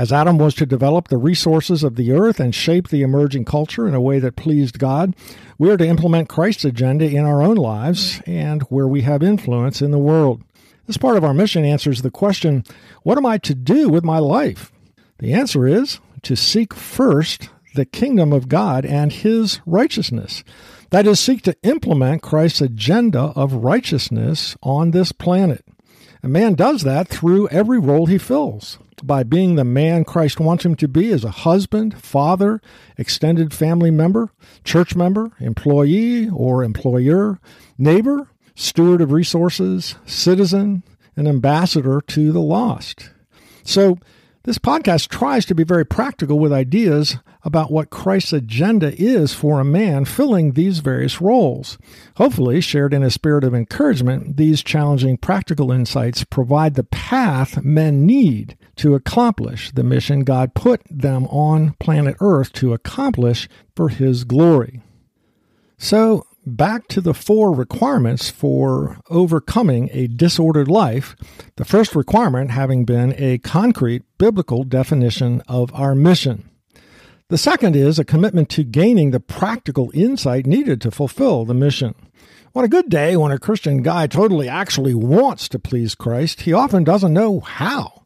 As 0.00 0.12
Adam 0.12 0.38
was 0.38 0.54
to 0.54 0.64
develop 0.64 1.08
the 1.08 1.18
resources 1.18 1.84
of 1.84 1.96
the 1.96 2.10
earth 2.12 2.40
and 2.40 2.54
shape 2.54 2.88
the 2.88 3.02
emerging 3.02 3.44
culture 3.44 3.86
in 3.86 3.94
a 3.94 4.00
way 4.00 4.18
that 4.18 4.34
pleased 4.34 4.78
God, 4.78 5.14
we 5.58 5.70
are 5.70 5.76
to 5.76 5.86
implement 5.86 6.30
Christ's 6.30 6.64
agenda 6.64 7.04
in 7.04 7.26
our 7.26 7.42
own 7.42 7.56
lives 7.56 8.22
and 8.24 8.62
where 8.70 8.88
we 8.88 9.02
have 9.02 9.22
influence 9.22 9.82
in 9.82 9.90
the 9.90 9.98
world. 9.98 10.42
This 10.86 10.96
part 10.96 11.18
of 11.18 11.24
our 11.24 11.34
mission 11.34 11.66
answers 11.66 12.00
the 12.00 12.10
question 12.10 12.64
what 13.02 13.18
am 13.18 13.26
I 13.26 13.36
to 13.36 13.54
do 13.54 13.90
with 13.90 14.02
my 14.02 14.18
life? 14.18 14.72
The 15.18 15.34
answer 15.34 15.66
is 15.66 16.00
to 16.22 16.34
seek 16.34 16.72
first 16.72 17.50
the 17.74 17.84
kingdom 17.84 18.32
of 18.32 18.48
God 18.48 18.86
and 18.86 19.12
his 19.12 19.60
righteousness. 19.66 20.44
That 20.88 21.06
is, 21.06 21.20
seek 21.20 21.42
to 21.42 21.56
implement 21.62 22.22
Christ's 22.22 22.62
agenda 22.62 23.34
of 23.36 23.52
righteousness 23.52 24.56
on 24.62 24.92
this 24.92 25.12
planet. 25.12 25.62
A 26.22 26.28
man 26.28 26.54
does 26.54 26.84
that 26.84 27.08
through 27.08 27.48
every 27.48 27.78
role 27.78 28.06
he 28.06 28.16
fills 28.16 28.78
by 29.06 29.22
being 29.22 29.54
the 29.54 29.64
man 29.64 30.04
Christ 30.04 30.40
wants 30.40 30.64
him 30.64 30.74
to 30.76 30.88
be 30.88 31.10
as 31.12 31.24
a 31.24 31.30
husband, 31.30 32.00
father, 32.00 32.60
extended 32.96 33.52
family 33.52 33.90
member, 33.90 34.30
church 34.64 34.94
member, 34.94 35.32
employee 35.40 36.28
or 36.28 36.62
employer, 36.62 37.40
neighbor, 37.78 38.28
steward 38.54 39.00
of 39.00 39.12
resources, 39.12 39.96
citizen, 40.06 40.82
and 41.16 41.28
ambassador 41.28 42.00
to 42.00 42.32
the 42.32 42.40
lost. 42.40 43.10
So, 43.62 43.98
this 44.50 44.58
podcast 44.58 45.06
tries 45.06 45.46
to 45.46 45.54
be 45.54 45.62
very 45.62 45.86
practical 45.86 46.36
with 46.36 46.52
ideas 46.52 47.18
about 47.44 47.70
what 47.70 47.88
Christ's 47.88 48.32
agenda 48.32 48.92
is 49.00 49.32
for 49.32 49.60
a 49.60 49.64
man 49.64 50.04
filling 50.04 50.54
these 50.54 50.80
various 50.80 51.20
roles. 51.20 51.78
Hopefully, 52.16 52.60
shared 52.60 52.92
in 52.92 53.04
a 53.04 53.12
spirit 53.12 53.44
of 53.44 53.54
encouragement, 53.54 54.36
these 54.38 54.64
challenging 54.64 55.16
practical 55.18 55.70
insights 55.70 56.24
provide 56.24 56.74
the 56.74 56.82
path 56.82 57.62
men 57.62 58.04
need 58.04 58.58
to 58.74 58.96
accomplish 58.96 59.70
the 59.70 59.84
mission 59.84 60.24
God 60.24 60.52
put 60.52 60.82
them 60.90 61.26
on 61.26 61.74
planet 61.74 62.16
Earth 62.18 62.52
to 62.54 62.72
accomplish 62.72 63.48
for 63.76 63.88
His 63.88 64.24
glory. 64.24 64.82
So, 65.78 66.26
back 66.46 66.88
to 66.88 67.00
the 67.00 67.14
four 67.14 67.52
requirements 67.52 68.30
for 68.30 68.98
overcoming 69.08 69.90
a 69.92 70.06
disordered 70.06 70.68
life, 70.68 71.16
the 71.56 71.64
first 71.64 71.94
requirement 71.94 72.50
having 72.50 72.84
been 72.84 73.14
a 73.18 73.38
concrete 73.38 74.02
biblical 74.18 74.64
definition 74.64 75.42
of 75.48 75.74
our 75.74 75.94
mission. 75.94 76.48
The 77.28 77.38
second 77.38 77.76
is 77.76 77.98
a 77.98 78.04
commitment 78.04 78.48
to 78.50 78.64
gaining 78.64 79.10
the 79.10 79.20
practical 79.20 79.90
insight 79.94 80.46
needed 80.46 80.80
to 80.80 80.90
fulfill 80.90 81.44
the 81.44 81.54
mission. 81.54 81.94
On 82.56 82.64
a 82.64 82.68
good 82.68 82.88
day, 82.88 83.16
when 83.16 83.30
a 83.30 83.38
Christian 83.38 83.82
guy 83.82 84.08
totally 84.08 84.48
actually 84.48 84.94
wants 84.94 85.48
to 85.50 85.60
please 85.60 85.94
Christ, 85.94 86.40
he 86.40 86.52
often 86.52 86.82
doesn't 86.82 87.14
know 87.14 87.38
how. 87.38 88.02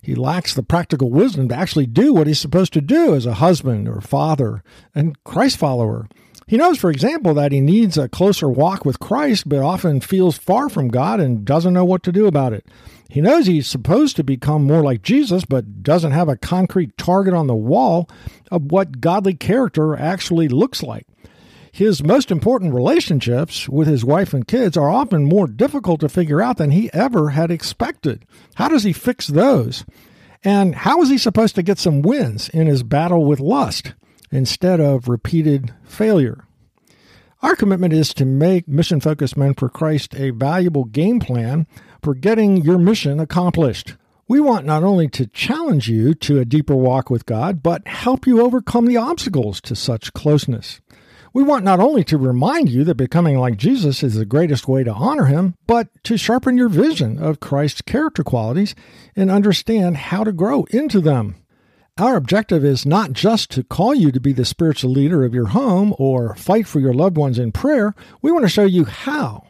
He 0.00 0.14
lacks 0.14 0.54
the 0.54 0.62
practical 0.62 1.10
wisdom 1.10 1.48
to 1.48 1.56
actually 1.56 1.86
do 1.86 2.14
what 2.14 2.28
he's 2.28 2.38
supposed 2.38 2.72
to 2.74 2.80
do 2.80 3.16
as 3.16 3.26
a 3.26 3.34
husband 3.34 3.88
or 3.88 4.00
father 4.00 4.62
and 4.94 5.22
Christ 5.24 5.56
follower. 5.56 6.08
He 6.48 6.56
knows, 6.56 6.78
for 6.78 6.90
example, 6.90 7.34
that 7.34 7.52
he 7.52 7.60
needs 7.60 7.98
a 7.98 8.08
closer 8.08 8.48
walk 8.48 8.86
with 8.86 8.98
Christ, 8.98 9.46
but 9.46 9.58
often 9.58 10.00
feels 10.00 10.38
far 10.38 10.70
from 10.70 10.88
God 10.88 11.20
and 11.20 11.44
doesn't 11.44 11.74
know 11.74 11.84
what 11.84 12.02
to 12.04 12.12
do 12.12 12.26
about 12.26 12.54
it. 12.54 12.66
He 13.10 13.20
knows 13.20 13.46
he's 13.46 13.66
supposed 13.66 14.16
to 14.16 14.24
become 14.24 14.66
more 14.66 14.82
like 14.82 15.02
Jesus, 15.02 15.44
but 15.44 15.82
doesn't 15.82 16.12
have 16.12 16.28
a 16.28 16.38
concrete 16.38 16.96
target 16.96 17.34
on 17.34 17.48
the 17.48 17.54
wall 17.54 18.08
of 18.50 18.72
what 18.72 19.02
godly 19.02 19.34
character 19.34 19.94
actually 19.94 20.48
looks 20.48 20.82
like. 20.82 21.06
His 21.70 22.02
most 22.02 22.30
important 22.30 22.72
relationships 22.72 23.68
with 23.68 23.86
his 23.86 24.02
wife 24.02 24.32
and 24.32 24.48
kids 24.48 24.74
are 24.74 24.88
often 24.88 25.26
more 25.26 25.46
difficult 25.46 26.00
to 26.00 26.08
figure 26.08 26.40
out 26.40 26.56
than 26.56 26.70
he 26.70 26.90
ever 26.94 27.28
had 27.30 27.50
expected. 27.50 28.24
How 28.54 28.68
does 28.68 28.84
he 28.84 28.94
fix 28.94 29.26
those? 29.26 29.84
And 30.42 30.74
how 30.74 31.02
is 31.02 31.10
he 31.10 31.18
supposed 31.18 31.56
to 31.56 31.62
get 31.62 31.78
some 31.78 32.00
wins 32.00 32.48
in 32.48 32.68
his 32.68 32.82
battle 32.82 33.26
with 33.26 33.38
lust? 33.38 33.92
Instead 34.30 34.80
of 34.80 35.08
repeated 35.08 35.72
failure. 35.84 36.44
Our 37.40 37.54
commitment 37.54 37.92
is 37.92 38.12
to 38.14 38.24
make 38.24 38.66
Mission 38.66 39.00
Focused 39.00 39.36
Men 39.36 39.54
for 39.54 39.68
Christ 39.68 40.14
a 40.16 40.30
valuable 40.30 40.84
game 40.84 41.20
plan 41.20 41.66
for 42.02 42.14
getting 42.14 42.56
your 42.58 42.78
mission 42.78 43.20
accomplished. 43.20 43.94
We 44.26 44.40
want 44.40 44.66
not 44.66 44.82
only 44.82 45.08
to 45.08 45.26
challenge 45.26 45.88
you 45.88 46.14
to 46.14 46.38
a 46.40 46.44
deeper 46.44 46.74
walk 46.74 47.10
with 47.10 47.26
God, 47.26 47.62
but 47.62 47.86
help 47.86 48.26
you 48.26 48.42
overcome 48.42 48.86
the 48.86 48.96
obstacles 48.96 49.60
to 49.62 49.76
such 49.76 50.12
closeness. 50.12 50.80
We 51.32 51.42
want 51.42 51.64
not 51.64 51.78
only 51.78 52.04
to 52.04 52.18
remind 52.18 52.68
you 52.68 52.84
that 52.84 52.96
becoming 52.96 53.38
like 53.38 53.56
Jesus 53.56 54.02
is 54.02 54.14
the 54.14 54.24
greatest 54.24 54.66
way 54.66 54.82
to 54.82 54.92
honor 54.92 55.26
him, 55.26 55.54
but 55.66 55.88
to 56.04 56.16
sharpen 56.16 56.58
your 56.58 56.68
vision 56.68 57.18
of 57.18 57.40
Christ's 57.40 57.82
character 57.82 58.24
qualities 58.24 58.74
and 59.14 59.30
understand 59.30 59.96
how 59.96 60.24
to 60.24 60.32
grow 60.32 60.64
into 60.70 61.00
them. 61.00 61.36
Our 61.98 62.14
objective 62.14 62.64
is 62.64 62.86
not 62.86 63.12
just 63.12 63.50
to 63.50 63.64
call 63.64 63.92
you 63.92 64.12
to 64.12 64.20
be 64.20 64.32
the 64.32 64.44
spiritual 64.44 64.92
leader 64.92 65.24
of 65.24 65.34
your 65.34 65.48
home 65.48 65.92
or 65.98 66.36
fight 66.36 66.68
for 66.68 66.78
your 66.78 66.94
loved 66.94 67.16
ones 67.16 67.40
in 67.40 67.50
prayer. 67.50 67.92
We 68.22 68.30
want 68.30 68.44
to 68.44 68.48
show 68.48 68.64
you 68.66 68.84
how. 68.84 69.48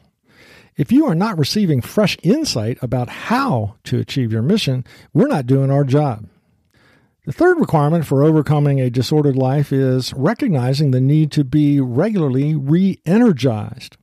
If 0.74 0.90
you 0.90 1.04
are 1.04 1.14
not 1.14 1.36
receiving 1.36 1.82
fresh 1.82 2.16
insight 2.22 2.78
about 2.80 3.10
how 3.10 3.74
to 3.84 3.98
achieve 3.98 4.32
your 4.32 4.40
mission, 4.40 4.86
we're 5.12 5.28
not 5.28 5.46
doing 5.46 5.70
our 5.70 5.84
job. 5.84 6.26
The 7.26 7.34
third 7.34 7.60
requirement 7.60 8.06
for 8.06 8.24
overcoming 8.24 8.80
a 8.80 8.88
disordered 8.88 9.36
life 9.36 9.70
is 9.70 10.14
recognizing 10.14 10.90
the 10.90 11.02
need 11.02 11.30
to 11.32 11.44
be 11.44 11.82
regularly 11.82 12.54
re 12.54 12.98
energized. 13.04 13.98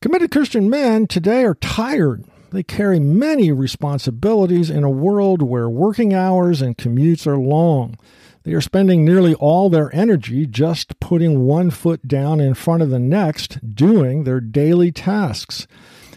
Committed 0.00 0.30
Christian 0.30 0.70
men 0.70 1.06
today 1.06 1.44
are 1.44 1.54
tired 1.54 2.24
they 2.50 2.62
carry 2.62 2.98
many 2.98 3.52
responsibilities 3.52 4.70
in 4.70 4.84
a 4.84 4.90
world 4.90 5.42
where 5.42 5.68
working 5.68 6.12
hours 6.12 6.60
and 6.62 6.76
commutes 6.76 7.26
are 7.26 7.38
long. 7.38 7.96
They 8.42 8.52
are 8.52 8.60
spending 8.60 9.04
nearly 9.04 9.34
all 9.34 9.68
their 9.68 9.94
energy 9.94 10.46
just 10.46 10.98
putting 10.98 11.40
one 11.44 11.70
foot 11.70 12.08
down 12.08 12.40
in 12.40 12.54
front 12.54 12.82
of 12.82 12.90
the 12.90 12.98
next, 12.98 13.74
doing 13.74 14.24
their 14.24 14.40
daily 14.40 14.90
tasks. 14.90 15.66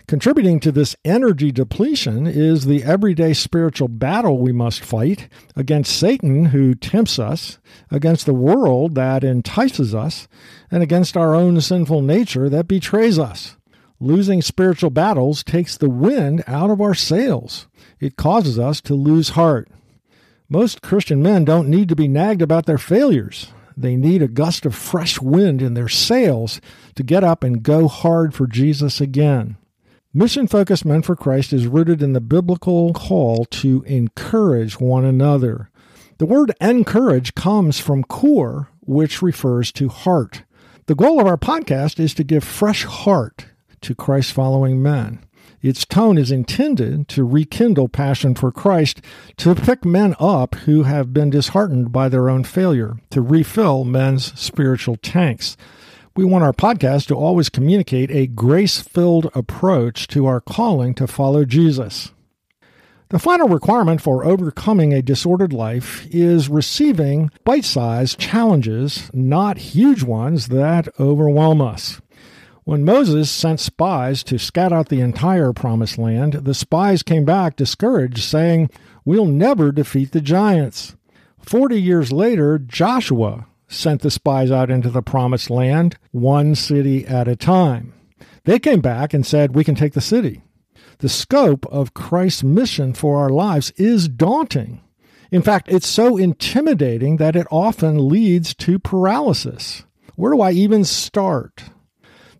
Contributing 0.07 0.59
to 0.59 0.71
this 0.71 0.95
energy 1.05 1.51
depletion 1.51 2.27
is 2.27 2.65
the 2.65 2.83
everyday 2.83 3.33
spiritual 3.33 3.87
battle 3.87 4.37
we 4.37 4.51
must 4.51 4.81
fight 4.81 5.29
against 5.55 5.97
Satan, 5.97 6.45
who 6.45 6.75
tempts 6.75 7.19
us, 7.19 7.57
against 7.89 8.25
the 8.25 8.33
world 8.33 8.95
that 8.95 9.23
entices 9.23 9.95
us, 9.95 10.27
and 10.69 10.83
against 10.83 11.15
our 11.15 11.33
own 11.33 11.59
sinful 11.61 12.01
nature 12.01 12.49
that 12.49 12.67
betrays 12.67 13.17
us. 13.17 13.55
Losing 14.03 14.41
spiritual 14.41 14.89
battles 14.89 15.45
takes 15.45 15.77
the 15.77 15.89
wind 15.89 16.43
out 16.45 16.69
of 16.69 16.81
our 16.81 16.93
sails. 16.93 17.67
It 18.01 18.17
causes 18.17 18.59
us 18.59 18.81
to 18.81 18.95
lose 18.95 19.29
heart. 19.29 19.69
Most 20.49 20.81
Christian 20.81 21.23
men 21.23 21.45
don't 21.45 21.69
need 21.69 21.87
to 21.87 21.95
be 21.95 22.09
nagged 22.09 22.41
about 22.41 22.65
their 22.65 22.77
failures. 22.77 23.53
They 23.77 23.95
need 23.95 24.21
a 24.21 24.27
gust 24.27 24.65
of 24.65 24.75
fresh 24.75 25.21
wind 25.21 25.61
in 25.61 25.73
their 25.73 25.87
sails 25.87 26.59
to 26.95 27.03
get 27.03 27.23
up 27.23 27.45
and 27.45 27.63
go 27.63 27.87
hard 27.87 28.35
for 28.35 28.45
Jesus 28.45 28.99
again. 28.99 29.55
Mission 30.13 30.47
focused 30.47 30.83
Men 30.83 31.01
for 31.01 31.15
Christ 31.15 31.53
is 31.53 31.65
rooted 31.65 32.03
in 32.03 32.11
the 32.11 32.19
biblical 32.19 32.91
call 32.93 33.45
to 33.45 33.83
encourage 33.83 34.81
one 34.81 35.05
another. 35.05 35.69
The 36.17 36.25
word 36.25 36.51
encourage 36.59 37.35
comes 37.35 37.79
from 37.79 38.03
core, 38.03 38.67
which 38.81 39.21
refers 39.21 39.71
to 39.71 39.87
heart. 39.87 40.43
The 40.87 40.95
goal 40.95 41.21
of 41.21 41.25
our 41.25 41.37
podcast 41.37 42.01
is 42.01 42.13
to 42.15 42.25
give 42.25 42.43
fresh 42.43 42.83
heart 42.83 43.45
to 43.83 43.95
Christ 43.95 44.33
following 44.33 44.81
men. 44.81 45.23
Its 45.61 45.85
tone 45.85 46.17
is 46.17 46.29
intended 46.29 47.07
to 47.07 47.23
rekindle 47.23 47.87
passion 47.87 48.35
for 48.35 48.51
Christ, 48.51 49.01
to 49.37 49.55
pick 49.55 49.85
men 49.85 50.13
up 50.19 50.55
who 50.55 50.83
have 50.83 51.13
been 51.13 51.29
disheartened 51.29 51.93
by 51.93 52.09
their 52.09 52.29
own 52.29 52.43
failure, 52.43 52.97
to 53.11 53.21
refill 53.21 53.85
men's 53.85 54.37
spiritual 54.39 54.97
tanks. 54.97 55.55
We 56.17 56.25
want 56.25 56.43
our 56.43 56.53
podcast 56.53 57.07
to 57.07 57.15
always 57.15 57.49
communicate 57.49 58.11
a 58.11 58.27
grace 58.27 58.81
filled 58.81 59.31
approach 59.33 60.07
to 60.07 60.25
our 60.25 60.41
calling 60.41 60.93
to 60.95 61.07
follow 61.07 61.45
Jesus. 61.45 62.11
The 63.09 63.19
final 63.19 63.47
requirement 63.47 64.01
for 64.01 64.25
overcoming 64.25 64.91
a 64.91 65.01
disordered 65.01 65.53
life 65.53 66.07
is 66.09 66.49
receiving 66.49 67.31
bite 67.45 67.63
sized 67.63 68.19
challenges, 68.19 69.09
not 69.13 69.57
huge 69.57 70.03
ones 70.03 70.49
that 70.49 70.89
overwhelm 70.99 71.61
us. 71.61 72.01
When 72.65 72.85
Moses 72.85 73.29
sent 73.29 73.59
spies 73.59 74.23
to 74.23 74.39
scout 74.39 74.71
out 74.71 74.87
the 74.87 75.01
entire 75.01 75.51
promised 75.51 75.97
land, 75.97 76.33
the 76.33 76.53
spies 76.53 77.03
came 77.03 77.25
back 77.25 77.57
discouraged, 77.57 78.19
saying, 78.19 78.69
We'll 79.03 79.25
never 79.25 79.71
defeat 79.71 80.11
the 80.11 80.21
giants. 80.21 80.95
Forty 81.39 81.81
years 81.81 82.13
later, 82.13 82.57
Joshua 82.57 83.47
sent 83.67 84.01
the 84.01 84.11
spies 84.11 84.49
out 84.49 84.71
into 84.71 84.89
the 84.89 85.01
promised 85.01 85.49
land, 85.49 85.97
one 86.11 86.55
city 86.55 87.05
at 87.05 87.27
a 87.27 87.35
time. 87.35 87.93
They 88.45 88.59
came 88.59 88.79
back 88.79 89.13
and 89.13 89.25
said, 89.25 89.55
We 89.55 89.65
can 89.65 89.75
take 89.75 89.93
the 89.93 89.99
city. 89.99 90.41
The 90.99 91.09
scope 91.09 91.65
of 91.65 91.93
Christ's 91.93 92.43
mission 92.43 92.93
for 92.93 93.17
our 93.17 93.29
lives 93.29 93.71
is 93.71 94.07
daunting. 94.07 94.79
In 95.31 95.41
fact, 95.41 95.67
it's 95.67 95.87
so 95.87 96.15
intimidating 96.15 97.17
that 97.17 97.35
it 97.35 97.47
often 97.51 98.07
leads 98.07 98.53
to 98.55 98.79
paralysis. 98.79 99.83
Where 100.15 100.31
do 100.31 100.39
I 100.39 100.51
even 100.51 100.85
start? 100.85 101.63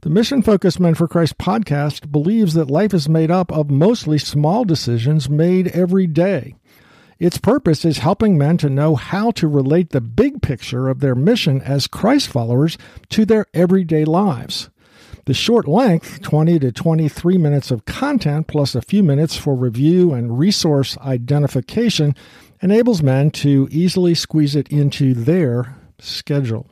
The 0.04 0.10
Mission 0.10 0.42
Focused 0.42 0.82
Men 0.82 0.96
for 0.96 1.08
Christ 1.08 1.38
podcast 1.38 2.12
believes 2.12 2.56
that 2.56 2.70
life 2.70 2.94
is 2.94 3.08
made 3.08 3.32
up 3.32 3.50
of 3.54 3.72
mostly 3.72 4.18
small 4.18 4.66
decisions 4.66 5.30
made 5.30 5.70
every 5.70 6.08
day. 6.08 6.56
Its 7.20 7.38
purpose 7.38 7.86
is 7.86 8.00
helping 8.00 8.38
men 8.38 8.58
to 8.58 8.70
know 8.70 8.96
how 8.96 9.32
to 9.32 9.48
relate 9.48 9.92
the 9.92 10.02
big 10.02 10.42
picture 10.42 10.90
of 10.90 11.00
their 11.00 11.16
mission 11.16 11.62
as 11.62 11.88
Christ 11.88 12.28
followers 12.28 12.78
to 13.12 13.24
their 13.24 13.46
everyday 13.54 14.04
lives. 14.04 14.70
The 15.24 15.34
short 15.34 15.70
length, 15.70 16.22
20 16.22 16.60
to 16.60 16.74
23 16.74 17.38
minutes 17.38 17.72
of 17.72 17.86
content 17.86 18.48
plus 18.48 18.76
a 18.76 18.82
few 18.82 19.04
minutes 19.04 19.38
for 19.38 19.56
review 19.56 20.12
and 20.12 20.38
resource 20.38 20.98
identification, 20.98 22.14
enables 22.62 23.02
men 23.02 23.32
to 23.32 23.70
easily 23.72 24.16
squeeze 24.16 24.54
it 24.54 24.68
into 24.68 25.14
their 25.14 25.78
schedule. 25.98 26.68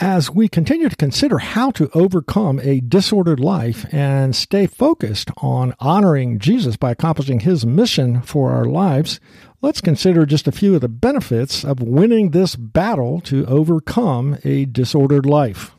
As 0.00 0.28
we 0.28 0.48
continue 0.48 0.88
to 0.88 0.96
consider 0.96 1.38
how 1.38 1.70
to 1.70 1.88
overcome 1.94 2.58
a 2.64 2.80
disordered 2.80 3.38
life 3.38 3.86
and 3.92 4.34
stay 4.34 4.66
focused 4.66 5.30
on 5.36 5.72
honoring 5.78 6.40
Jesus 6.40 6.76
by 6.76 6.90
accomplishing 6.90 7.40
his 7.40 7.64
mission 7.64 8.20
for 8.20 8.50
our 8.50 8.64
lives, 8.64 9.20
let's 9.62 9.80
consider 9.80 10.26
just 10.26 10.48
a 10.48 10.52
few 10.52 10.74
of 10.74 10.80
the 10.80 10.88
benefits 10.88 11.64
of 11.64 11.78
winning 11.80 12.30
this 12.30 12.56
battle 12.56 13.20
to 13.20 13.46
overcome 13.46 14.36
a 14.42 14.64
disordered 14.64 15.26
life. 15.26 15.76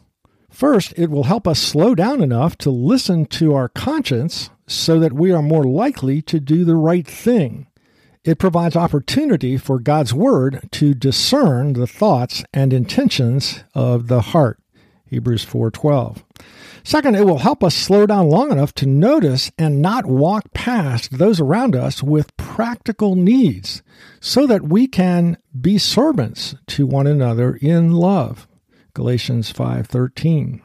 First, 0.50 0.94
it 0.96 1.10
will 1.10 1.26
help 1.26 1.46
us 1.46 1.60
slow 1.60 1.94
down 1.94 2.22
enough 2.22 2.58
to 2.60 2.70
listen 2.70 3.26
to 3.26 3.54
our 3.54 3.68
conscience 3.68 4.50
so 4.66 4.98
that 4.98 5.12
we 5.12 5.34
are 5.34 5.42
more 5.42 5.66
likely 5.66 6.22
to 6.22 6.40
do 6.40 6.64
the 6.64 6.78
right 6.78 7.06
thing. 7.06 7.68
It 8.26 8.40
provides 8.40 8.76
opportunity 8.76 9.56
for 9.56 9.78
God's 9.78 10.12
Word 10.12 10.68
to 10.72 10.96
discern 10.96 11.74
the 11.74 11.86
thoughts 11.86 12.44
and 12.52 12.74
intentions 12.74 13.64
of 13.76 14.08
the 14.08 14.22
heart. 14.22 14.60
Hebrews 15.06 15.46
4:12. 15.46 16.24
Second, 16.84 17.16
it 17.16 17.28
will 17.28 17.38
help 17.38 17.64
us 17.64 17.76
slow 17.76 18.08
down 18.08 18.28
long 18.28 18.52
enough 18.52 18.74
to 18.76 18.88
notice 18.88 19.52
and 19.60 19.80
not 19.80 20.08
walk 20.08 20.52
past 20.56 21.20
those 21.20 21.40
around 21.40 21.76
us 21.76 22.02
with 22.02 22.36
practical 22.36 23.14
needs 23.16 23.84
so 24.20 24.48
that 24.48 24.68
we 24.68 24.88
can 24.88 25.38
be 25.62 25.78
servants 25.78 26.56
to 26.66 26.88
one 26.88 27.06
another 27.06 27.56
in 27.62 27.92
love. 27.92 28.48
Galatians 28.96 29.52
5:13. 29.54 30.62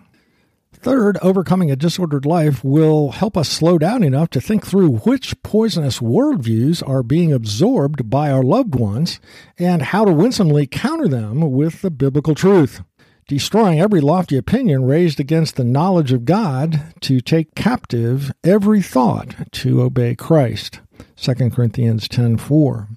Third, 0.83 1.19
overcoming 1.21 1.71
a 1.71 1.77
disordered 1.77 2.25
life 2.25 2.65
will 2.65 3.11
help 3.11 3.37
us 3.37 3.51
slow 3.51 3.77
down 3.77 4.03
enough 4.03 4.31
to 4.31 4.41
think 4.41 4.67
through 4.67 5.01
which 5.01 5.43
poisonous 5.43 5.99
worldviews 5.99 6.83
are 6.89 7.03
being 7.03 7.35
absorbed 7.35 8.09
by 8.09 8.31
our 8.31 8.43
loved 8.43 8.75
ones 8.75 9.21
and 9.59 9.83
how 9.83 10.07
to 10.07 10.13
winsomely 10.13 10.67
counter 10.67 11.07
them 11.07 11.53
with 11.53 11.83
the 11.83 11.91
biblical 11.91 12.35
truth. 12.35 12.81
Destroying 13.29 13.79
every 13.79 14.01
lofty 14.01 14.39
opinion 14.39 14.85
raised 14.85 15.21
against 15.21 15.57
the 15.57 15.65
knowledge 15.65 16.13
of 16.13 16.25
God 16.25 16.95
to 17.03 17.21
take 17.21 17.55
captive 17.55 18.33
every 18.43 18.81
thought 18.81 19.53
to 19.53 19.83
obey 19.83 20.15
Christ. 20.15 20.81
2 21.17 21.51
Corinthians 21.51 22.09
10:4. 22.09 22.89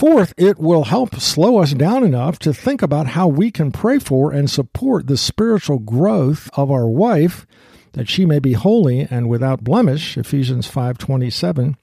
Fourth, 0.00 0.32
it 0.38 0.58
will 0.58 0.84
help 0.84 1.16
slow 1.16 1.58
us 1.58 1.74
down 1.74 2.04
enough 2.04 2.38
to 2.38 2.54
think 2.54 2.80
about 2.80 3.08
how 3.08 3.28
we 3.28 3.50
can 3.50 3.70
pray 3.70 3.98
for 3.98 4.32
and 4.32 4.48
support 4.48 5.06
the 5.06 5.18
spiritual 5.18 5.78
growth 5.78 6.48
of 6.54 6.70
our 6.70 6.88
wife 6.88 7.46
that 7.92 8.08
she 8.08 8.24
may 8.24 8.38
be 8.38 8.54
holy 8.54 9.00
and 9.00 9.28
without 9.28 9.62
blemish 9.62 10.16
Ephesians 10.16 10.66
5:27 10.66 11.76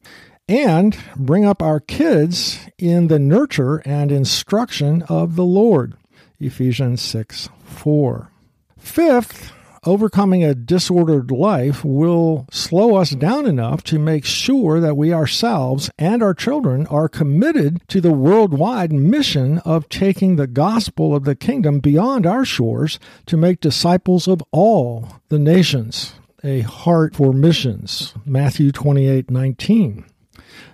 and 0.49 0.97
bring 1.15 1.45
up 1.45 1.61
our 1.61 1.79
kids 1.79 2.57
in 2.79 3.05
the 3.05 3.19
nurture 3.19 3.83
and 3.85 4.11
instruction 4.11 5.03
of 5.03 5.35
the 5.35 5.45
Lord 5.45 5.93
Ephesians 6.39 7.03
6 7.03 7.49
4. 7.65 8.31
Fifth, 8.79 9.51
overcoming 9.87 10.43
a 10.43 10.53
disordered 10.53 11.31
life 11.31 11.83
will 11.83 12.45
slow 12.51 12.95
us 12.95 13.11
down 13.11 13.45
enough 13.45 13.83
to 13.85 13.97
make 13.97 14.25
sure 14.25 14.79
that 14.79 14.97
we 14.97 15.13
ourselves 15.13 15.89
and 15.97 16.21
our 16.21 16.33
children 16.33 16.85
are 16.87 17.07
committed 17.07 17.81
to 17.87 18.01
the 18.01 18.11
worldwide 18.11 18.91
mission 18.91 19.59
of 19.59 19.87
taking 19.87 20.35
the 20.35 20.47
gospel 20.47 21.15
of 21.15 21.23
the 21.23 21.35
kingdom 21.35 21.79
beyond 21.79 22.25
our 22.25 22.43
shores 22.43 22.99
to 23.25 23.37
make 23.37 23.61
disciples 23.61 24.27
of 24.27 24.43
all 24.51 25.07
the 25.29 25.39
nations. 25.39 26.13
A 26.43 26.61
heart 26.61 27.15
for 27.15 27.33
missions. 27.33 28.13
Matthew 28.25 28.71
28 28.71 29.31
19. 29.31 30.05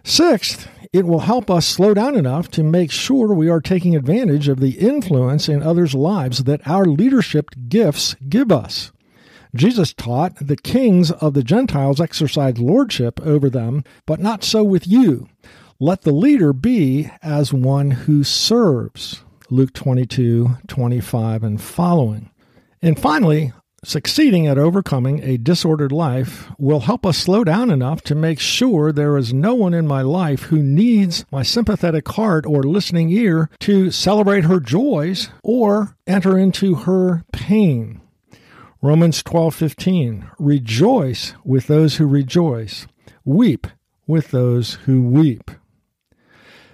Sixth, 0.03 0.67
it 0.91 1.05
will 1.05 1.21
help 1.21 1.49
us 1.49 1.65
slow 1.65 1.93
down 1.93 2.15
enough 2.15 2.51
to 2.51 2.63
make 2.63 2.91
sure 2.91 3.33
we 3.33 3.49
are 3.49 3.61
taking 3.61 3.95
advantage 3.95 4.47
of 4.47 4.59
the 4.59 4.77
influence 4.79 5.49
in 5.49 5.63
others' 5.63 5.95
lives 5.95 6.43
that 6.43 6.67
our 6.67 6.85
leadership 6.85 7.49
gifts 7.67 8.15
give 8.29 8.51
us. 8.51 8.91
Jesus 9.55 9.93
taught 9.93 10.35
the 10.39 10.57
kings 10.57 11.11
of 11.11 11.33
the 11.33 11.43
Gentiles 11.43 12.01
exercise 12.01 12.57
lordship 12.57 13.21
over 13.21 13.49
them, 13.49 13.83
but 14.07 14.19
not 14.19 14.43
so 14.43 14.63
with 14.63 14.87
you. 14.87 15.27
Let 15.79 16.01
the 16.01 16.11
leader 16.11 16.53
be 16.53 17.09
as 17.21 17.53
one 17.53 17.91
who 17.91 18.23
serves. 18.23 19.23
Luke 19.49 19.73
22, 19.73 20.57
25, 20.67 21.43
and 21.43 21.61
following. 21.61 22.31
And 22.81 22.99
finally, 22.99 23.53
succeeding 23.83 24.47
at 24.47 24.57
overcoming 24.57 25.21
a 25.21 25.37
disordered 25.37 25.91
life 25.91 26.49
will 26.57 26.81
help 26.81 27.05
us 27.05 27.17
slow 27.17 27.43
down 27.43 27.69
enough 27.69 28.01
to 28.03 28.15
make 28.15 28.39
sure 28.39 28.91
there 28.91 29.17
is 29.17 29.33
no 29.33 29.53
one 29.53 29.73
in 29.73 29.85
my 29.85 30.01
life 30.01 30.43
who 30.43 30.63
needs 30.63 31.25
my 31.31 31.43
sympathetic 31.43 32.07
heart 32.09 32.45
or 32.45 32.63
listening 32.63 33.09
ear 33.09 33.49
to 33.59 33.91
celebrate 33.91 34.45
her 34.45 34.59
joys 34.59 35.29
or 35.43 35.95
enter 36.07 36.37
into 36.37 36.75
her 36.75 37.23
pain. 37.31 38.01
Romans 38.83 39.23
12:15 39.23 40.29
Rejoice 40.37 41.35
with 41.45 41.67
those 41.67 41.95
who 41.95 42.05
rejoice 42.05 42.85
weep 43.23 43.65
with 44.07 44.31
those 44.31 44.73
who 44.83 45.01
weep 45.01 45.49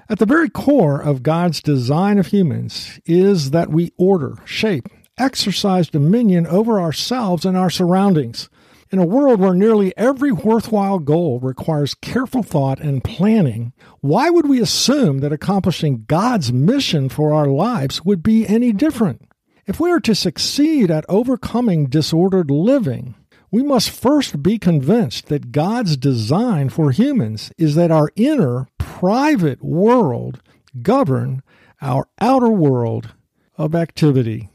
At 0.09 0.17
the 0.17 0.25
very 0.25 0.49
core 0.49 0.99
of 0.99 1.21
God's 1.21 1.61
design 1.61 2.17
of 2.17 2.25
humans 2.25 2.99
is 3.05 3.51
that 3.51 3.69
we 3.69 3.93
order, 3.95 4.37
shape, 4.43 4.89
exercise 5.19 5.87
dominion 5.87 6.47
over 6.47 6.81
ourselves 6.81 7.45
and 7.45 7.55
our 7.55 7.69
surroundings. 7.69 8.49
In 8.89 8.97
a 8.97 9.05
world 9.05 9.39
where 9.39 9.53
nearly 9.53 9.95
every 9.95 10.31
worthwhile 10.31 10.97
goal 10.97 11.39
requires 11.39 11.93
careful 11.93 12.41
thought 12.41 12.79
and 12.79 13.03
planning, 13.03 13.71
why 13.99 14.31
would 14.31 14.49
we 14.49 14.59
assume 14.59 15.19
that 15.19 15.31
accomplishing 15.31 16.05
God's 16.07 16.51
mission 16.51 17.07
for 17.07 17.31
our 17.31 17.45
lives 17.45 18.03
would 18.03 18.23
be 18.23 18.47
any 18.47 18.73
different? 18.73 19.28
If 19.69 19.79
we 19.79 19.91
are 19.91 19.99
to 19.99 20.15
succeed 20.15 20.89
at 20.89 21.05
overcoming 21.07 21.89
disordered 21.89 22.49
living, 22.49 23.13
we 23.51 23.61
must 23.61 23.91
first 23.91 24.41
be 24.41 24.57
convinced 24.57 25.27
that 25.27 25.51
God's 25.51 25.95
design 25.95 26.69
for 26.69 26.89
humans 26.89 27.51
is 27.55 27.75
that 27.75 27.91
our 27.91 28.09
inner, 28.15 28.67
private 28.79 29.63
world 29.63 30.41
govern 30.81 31.43
our 31.83 32.07
outer 32.19 32.49
world 32.49 33.13
of 33.59 33.75
activity. 33.75 34.49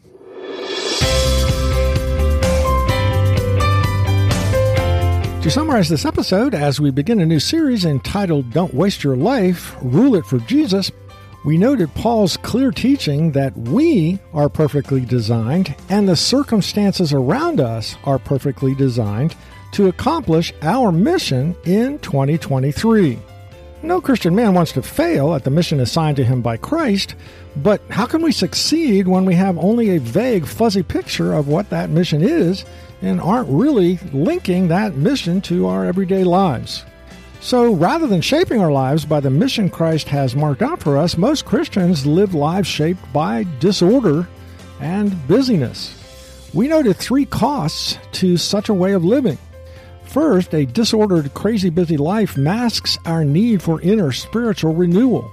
To 5.42 5.48
summarize 5.48 5.88
this 5.88 6.04
episode, 6.04 6.54
as 6.54 6.80
we 6.80 6.90
begin 6.90 7.20
a 7.20 7.26
new 7.26 7.38
series 7.38 7.84
entitled 7.84 8.50
Don't 8.50 8.74
Waste 8.74 9.04
Your 9.04 9.14
Life, 9.14 9.76
Rule 9.80 10.16
It 10.16 10.26
for 10.26 10.40
Jesus, 10.40 10.90
we 11.44 11.58
noted 11.58 11.94
Paul's 11.94 12.38
clear 12.38 12.70
teaching 12.70 13.32
that 13.32 13.54
we 13.56 14.18
are 14.32 14.48
perfectly 14.48 15.02
designed 15.02 15.74
and 15.90 16.08
the 16.08 16.16
circumstances 16.16 17.12
around 17.12 17.60
us 17.60 17.96
are 18.04 18.18
perfectly 18.18 18.74
designed 18.74 19.36
to 19.72 19.88
accomplish 19.88 20.54
our 20.62 20.90
mission 20.90 21.54
in 21.64 21.98
2023. 21.98 23.18
No 23.82 24.00
Christian 24.00 24.34
man 24.34 24.54
wants 24.54 24.72
to 24.72 24.82
fail 24.82 25.34
at 25.34 25.44
the 25.44 25.50
mission 25.50 25.80
assigned 25.80 26.16
to 26.16 26.24
him 26.24 26.40
by 26.40 26.56
Christ, 26.56 27.14
but 27.56 27.82
how 27.90 28.06
can 28.06 28.22
we 28.22 28.32
succeed 28.32 29.06
when 29.06 29.26
we 29.26 29.34
have 29.34 29.58
only 29.58 29.90
a 29.90 30.00
vague, 30.00 30.46
fuzzy 30.46 30.82
picture 30.82 31.34
of 31.34 31.48
what 31.48 31.68
that 31.68 31.90
mission 31.90 32.22
is 32.22 32.64
and 33.02 33.20
aren't 33.20 33.50
really 33.50 33.98
linking 34.14 34.68
that 34.68 34.96
mission 34.96 35.42
to 35.42 35.66
our 35.66 35.84
everyday 35.84 36.24
lives? 36.24 36.84
So 37.44 37.74
rather 37.74 38.06
than 38.06 38.22
shaping 38.22 38.62
our 38.62 38.72
lives 38.72 39.04
by 39.04 39.20
the 39.20 39.28
mission 39.28 39.68
Christ 39.68 40.08
has 40.08 40.34
marked 40.34 40.62
out 40.62 40.82
for 40.82 40.96
us, 40.96 41.18
most 41.18 41.44
Christians 41.44 42.06
live 42.06 42.34
lives 42.34 42.66
shaped 42.66 43.12
by 43.12 43.44
disorder 43.60 44.26
and 44.80 45.28
busyness. 45.28 45.94
We 46.54 46.68
noted 46.68 46.96
three 46.96 47.26
costs 47.26 47.98
to 48.12 48.38
such 48.38 48.70
a 48.70 48.74
way 48.74 48.94
of 48.94 49.04
living. 49.04 49.36
First, 50.04 50.54
a 50.54 50.64
disordered, 50.64 51.34
crazy 51.34 51.68
busy 51.68 51.98
life 51.98 52.38
masks 52.38 52.96
our 53.04 53.26
need 53.26 53.60
for 53.60 53.78
inner 53.82 54.10
spiritual 54.10 54.74
renewal. 54.74 55.30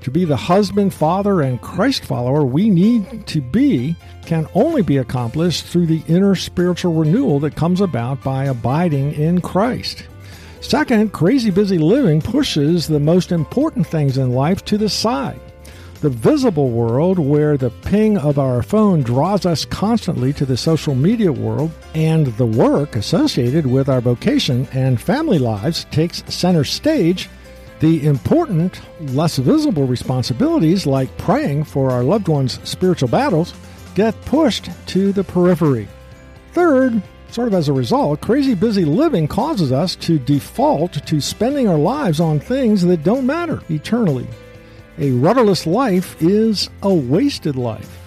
To 0.00 0.10
be 0.10 0.24
the 0.24 0.38
husband, 0.38 0.94
father, 0.94 1.42
and 1.42 1.60
Christ 1.60 2.06
follower 2.06 2.42
we 2.42 2.70
need 2.70 3.26
to 3.26 3.42
be 3.42 3.96
can 4.24 4.48
only 4.54 4.80
be 4.80 4.96
accomplished 4.96 5.66
through 5.66 5.88
the 5.88 6.02
inner 6.08 6.34
spiritual 6.36 6.94
renewal 6.94 7.38
that 7.40 7.54
comes 7.54 7.82
about 7.82 8.24
by 8.24 8.46
abiding 8.46 9.12
in 9.12 9.42
Christ. 9.42 10.04
Second, 10.60 11.12
crazy 11.12 11.50
busy 11.50 11.78
living 11.78 12.20
pushes 12.20 12.86
the 12.86 13.00
most 13.00 13.32
important 13.32 13.86
things 13.86 14.18
in 14.18 14.34
life 14.34 14.64
to 14.66 14.76
the 14.76 14.88
side. 14.88 15.40
The 16.02 16.10
visible 16.10 16.70
world, 16.70 17.18
where 17.18 17.56
the 17.56 17.70
ping 17.70 18.18
of 18.18 18.38
our 18.38 18.62
phone 18.62 19.02
draws 19.02 19.46
us 19.46 19.64
constantly 19.64 20.32
to 20.34 20.46
the 20.46 20.56
social 20.56 20.94
media 20.94 21.32
world, 21.32 21.70
and 21.94 22.26
the 22.36 22.46
work 22.46 22.96
associated 22.96 23.66
with 23.66 23.88
our 23.88 24.00
vocation 24.00 24.68
and 24.72 25.00
family 25.00 25.38
lives 25.38 25.86
takes 25.90 26.24
center 26.32 26.64
stage, 26.64 27.28
the 27.80 28.06
important, 28.06 28.80
less 29.12 29.38
visible 29.38 29.86
responsibilities 29.86 30.86
like 30.86 31.14
praying 31.18 31.64
for 31.64 31.90
our 31.90 32.02
loved 32.02 32.28
ones' 32.28 32.60
spiritual 32.68 33.08
battles 33.08 33.54
get 33.94 34.20
pushed 34.26 34.70
to 34.86 35.12
the 35.12 35.24
periphery. 35.24 35.88
Third, 36.52 37.02
Sort 37.30 37.46
of 37.46 37.54
as 37.54 37.68
a 37.68 37.72
result, 37.72 38.20
crazy 38.20 38.56
busy 38.56 38.84
living 38.84 39.28
causes 39.28 39.70
us 39.70 39.94
to 39.96 40.18
default 40.18 40.94
to 41.06 41.20
spending 41.20 41.68
our 41.68 41.78
lives 41.78 42.18
on 42.18 42.40
things 42.40 42.82
that 42.82 43.04
don't 43.04 43.24
matter 43.24 43.62
eternally. 43.70 44.26
A 44.98 45.12
rudderless 45.12 45.64
life 45.64 46.20
is 46.20 46.68
a 46.82 46.92
wasted 46.92 47.54
life. 47.54 47.98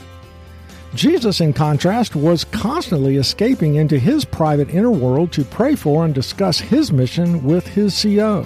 Jesus, 0.94 1.40
in 1.40 1.54
contrast, 1.54 2.18
was 2.18 2.44
constantly 2.44 3.16
escaping 3.16 3.76
into 3.76 3.98
his 3.98 4.26
private 4.26 4.70
inner 4.70 4.92
world 4.92 5.32
to 5.32 5.46
pray 5.46 5.76
for 5.76 6.04
and 6.04 6.14
discuss 6.14 6.60
his 6.60 6.92
mission 6.92 7.44
with 7.46 7.66
his 7.66 8.00
CO. 8.00 8.46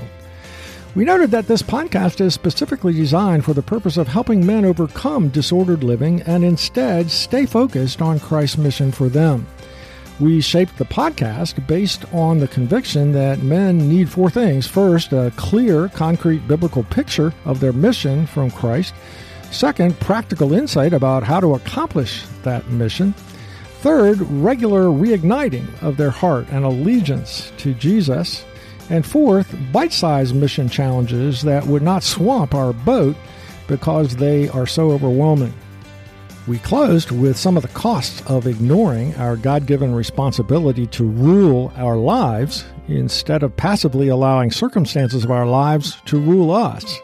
We 0.93 1.05
noted 1.05 1.31
that 1.31 1.47
this 1.47 1.63
podcast 1.63 2.21
is 2.21 2.35
specifically 2.35 2.93
designed 2.93 3.43
for 3.43 3.53
the 3.53 3.63
purpose 3.63 3.97
of 3.97 4.07
helping 4.07 4.45
men 4.45 4.63
overcome 4.63 5.29
disordered 5.29 5.83
living 5.83 6.21
and 6.21 6.43
instead 6.45 7.09
stay 7.09 7.47
focused 7.47 8.01
on 8.01 8.19
Christ's 8.19 8.59
mission 8.59 8.91
for 8.91 9.09
them. 9.09 9.47
We 10.19 10.41
shaped 10.41 10.77
the 10.77 10.85
podcast 10.85 11.67
based 11.67 12.11
on 12.11 12.39
the 12.39 12.47
conviction 12.47 13.11
that 13.11 13.43
men 13.43 13.87
need 13.87 14.09
four 14.09 14.31
things. 14.31 14.65
First, 14.65 15.13
a 15.13 15.31
clear, 15.35 15.89
concrete 15.89 16.47
biblical 16.47 16.83
picture 16.85 17.33
of 17.45 17.59
their 17.59 17.73
mission 17.73 18.25
from 18.25 18.49
Christ. 18.49 18.95
Second, 19.51 19.99
practical 19.99 20.53
insight 20.53 20.91
about 20.91 21.23
how 21.23 21.39
to 21.39 21.53
accomplish 21.53 22.25
that 22.41 22.67
mission. 22.69 23.13
Third, 23.81 24.19
regular 24.21 24.85
reigniting 24.85 25.67
of 25.83 25.97
their 25.97 26.09
heart 26.09 26.47
and 26.49 26.65
allegiance 26.65 27.51
to 27.57 27.75
Jesus. 27.75 28.43
And 28.89 29.05
fourth, 29.05 29.55
bite 29.71 29.93
sized 29.93 30.33
mission 30.33 30.67
challenges 30.67 31.43
that 31.43 31.67
would 31.67 31.83
not 31.83 32.01
swamp 32.01 32.55
our 32.55 32.73
boat 32.73 33.15
because 33.67 34.15
they 34.15 34.49
are 34.49 34.65
so 34.65 34.89
overwhelming. 34.89 35.53
We 36.47 36.59
closed 36.59 37.11
with 37.11 37.37
some 37.37 37.57
of 37.57 37.63
the 37.63 37.69
costs 37.69 38.23
of 38.25 38.47
ignoring 38.47 39.13
our 39.15 39.35
God 39.35 39.65
given 39.65 39.93
responsibility 39.93 40.87
to 40.87 41.03
rule 41.03 41.73
our 41.75 41.97
lives 41.97 42.63
instead 42.87 43.43
of 43.43 43.57
passively 43.57 44.07
allowing 44.07 44.51
circumstances 44.51 45.25
of 45.25 45.31
our 45.31 45.45
lives 45.45 45.97
to 46.05 46.17
rule 46.17 46.51
us, 46.51 47.01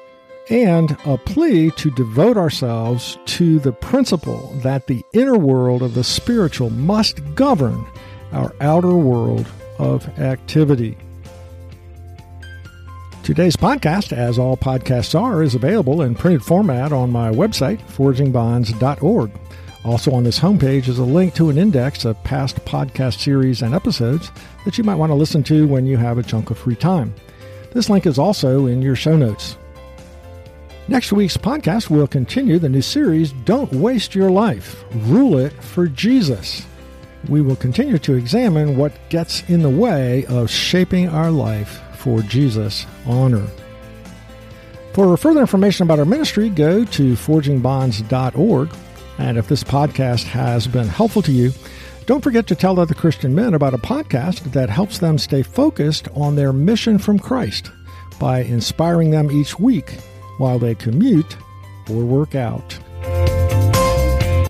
and 0.49 0.95
a 1.06 1.17
plea 1.17 1.71
to 1.71 1.91
devote 1.91 2.38
ourselves 2.38 3.17
to 3.25 3.60
the 3.60 3.73
principle 3.73 4.53
that 4.63 4.88
the 4.88 5.03
inner 5.12 5.38
world 5.38 5.82
of 5.82 5.93
the 5.93 6.06
spiritual 6.06 6.69
must 6.69 7.19
govern 7.36 7.86
our 8.32 8.56
outer 8.62 8.95
world 8.95 9.45
of 9.77 10.08
activity. 10.19 10.97
Today's 13.24 13.56
podcast, 13.56 14.12
as 14.12 14.38
all 14.38 14.58
podcasts 14.58 15.18
are, 15.18 15.42
is 15.42 15.56
available 15.56 16.02
in 16.02 16.14
printed 16.14 16.44
format 16.44 16.92
on 16.92 17.10
my 17.10 17.32
website, 17.32 17.80
forgingbonds.org. 17.88 19.32
Also 19.86 20.12
on 20.12 20.26
this 20.26 20.38
homepage 20.38 20.90
is 20.90 21.00
a 21.00 21.06
link 21.06 21.34
to 21.36 21.50
an 21.50 21.58
index 21.58 22.04
of 22.04 22.22
past 22.26 22.58
podcast 22.66 23.22
series 23.22 23.62
and 23.62 23.74
episodes 23.74 24.30
that 24.66 24.78
you 24.78 24.84
might 24.84 24.96
want 24.96 25.10
to 25.10 25.16
listen 25.16 25.42
to 25.44 25.66
when 25.68 25.86
you 25.86 25.96
have 25.96 26.18
a 26.18 26.24
chunk 26.24 26.52
of 26.52 26.58
free 26.58 26.76
time. 26.76 27.16
This 27.72 27.90
link 27.90 28.06
is 28.06 28.20
also 28.20 28.66
in 28.66 28.82
your 28.82 28.98
show 28.98 29.16
notes. 29.16 29.56
Next 30.90 31.14
week's 31.14 31.38
podcast 31.38 31.90
will 31.90 32.08
continue 32.08 32.60
the 32.60 32.68
new 32.68 32.82
series, 32.82 33.32
Don't 33.46 33.72
Waste 33.72 34.16
Your 34.16 34.32
Life, 34.32 34.84
Rule 34.94 35.38
It 35.38 35.54
for 35.64 35.88
Jesus. 35.88 36.66
We 37.30 37.42
will 37.42 37.56
continue 37.56 38.00
to 38.00 38.16
examine 38.16 38.76
what 38.76 38.92
gets 39.08 39.50
in 39.50 39.62
the 39.62 39.70
way 39.70 40.26
of 40.26 40.50
shaping 40.50 41.08
our 41.08 41.32
life 41.32 41.80
for 42.04 42.22
Jesus' 42.22 42.86
honor. 43.06 43.48
For 44.94 45.16
further 45.16 45.39
information 45.39 45.84
about 45.84 46.00
our 46.00 46.06
ministry, 46.06 46.50
go 46.50 46.84
to 46.84 47.13
forgingbonds.org. 47.13 48.76
And 49.20 49.38
if 49.38 49.48
this 49.48 49.63
podcast 49.63 50.26
has 50.26 50.68
been 50.68 50.89
helpful 50.89 51.22
to 51.22 51.32
you, 51.32 51.54
don't 52.06 52.22
forget 52.22 52.46
to 52.48 52.56
tell 52.56 52.78
other 52.78 52.94
Christian 52.94 53.34
men 53.34 53.54
about 53.54 53.74
a 53.74 53.78
podcast 53.78 54.52
that 54.52 54.70
helps 54.70 55.00
them 55.00 55.18
stay 55.18 55.44
focused 55.44 56.10
on 56.13 56.36
their 56.36 56.52
mission 56.52 56.98
from 56.98 57.18
Christ 57.18 57.72
by 58.20 58.42
inspiring 58.42 59.12
them 59.12 59.32
each 59.32 59.58
week 59.58 59.92
while 60.38 60.60
they 60.60 60.76
commute 60.76 61.38
or 61.89 62.04
work 62.04 62.36
out. 62.36 62.78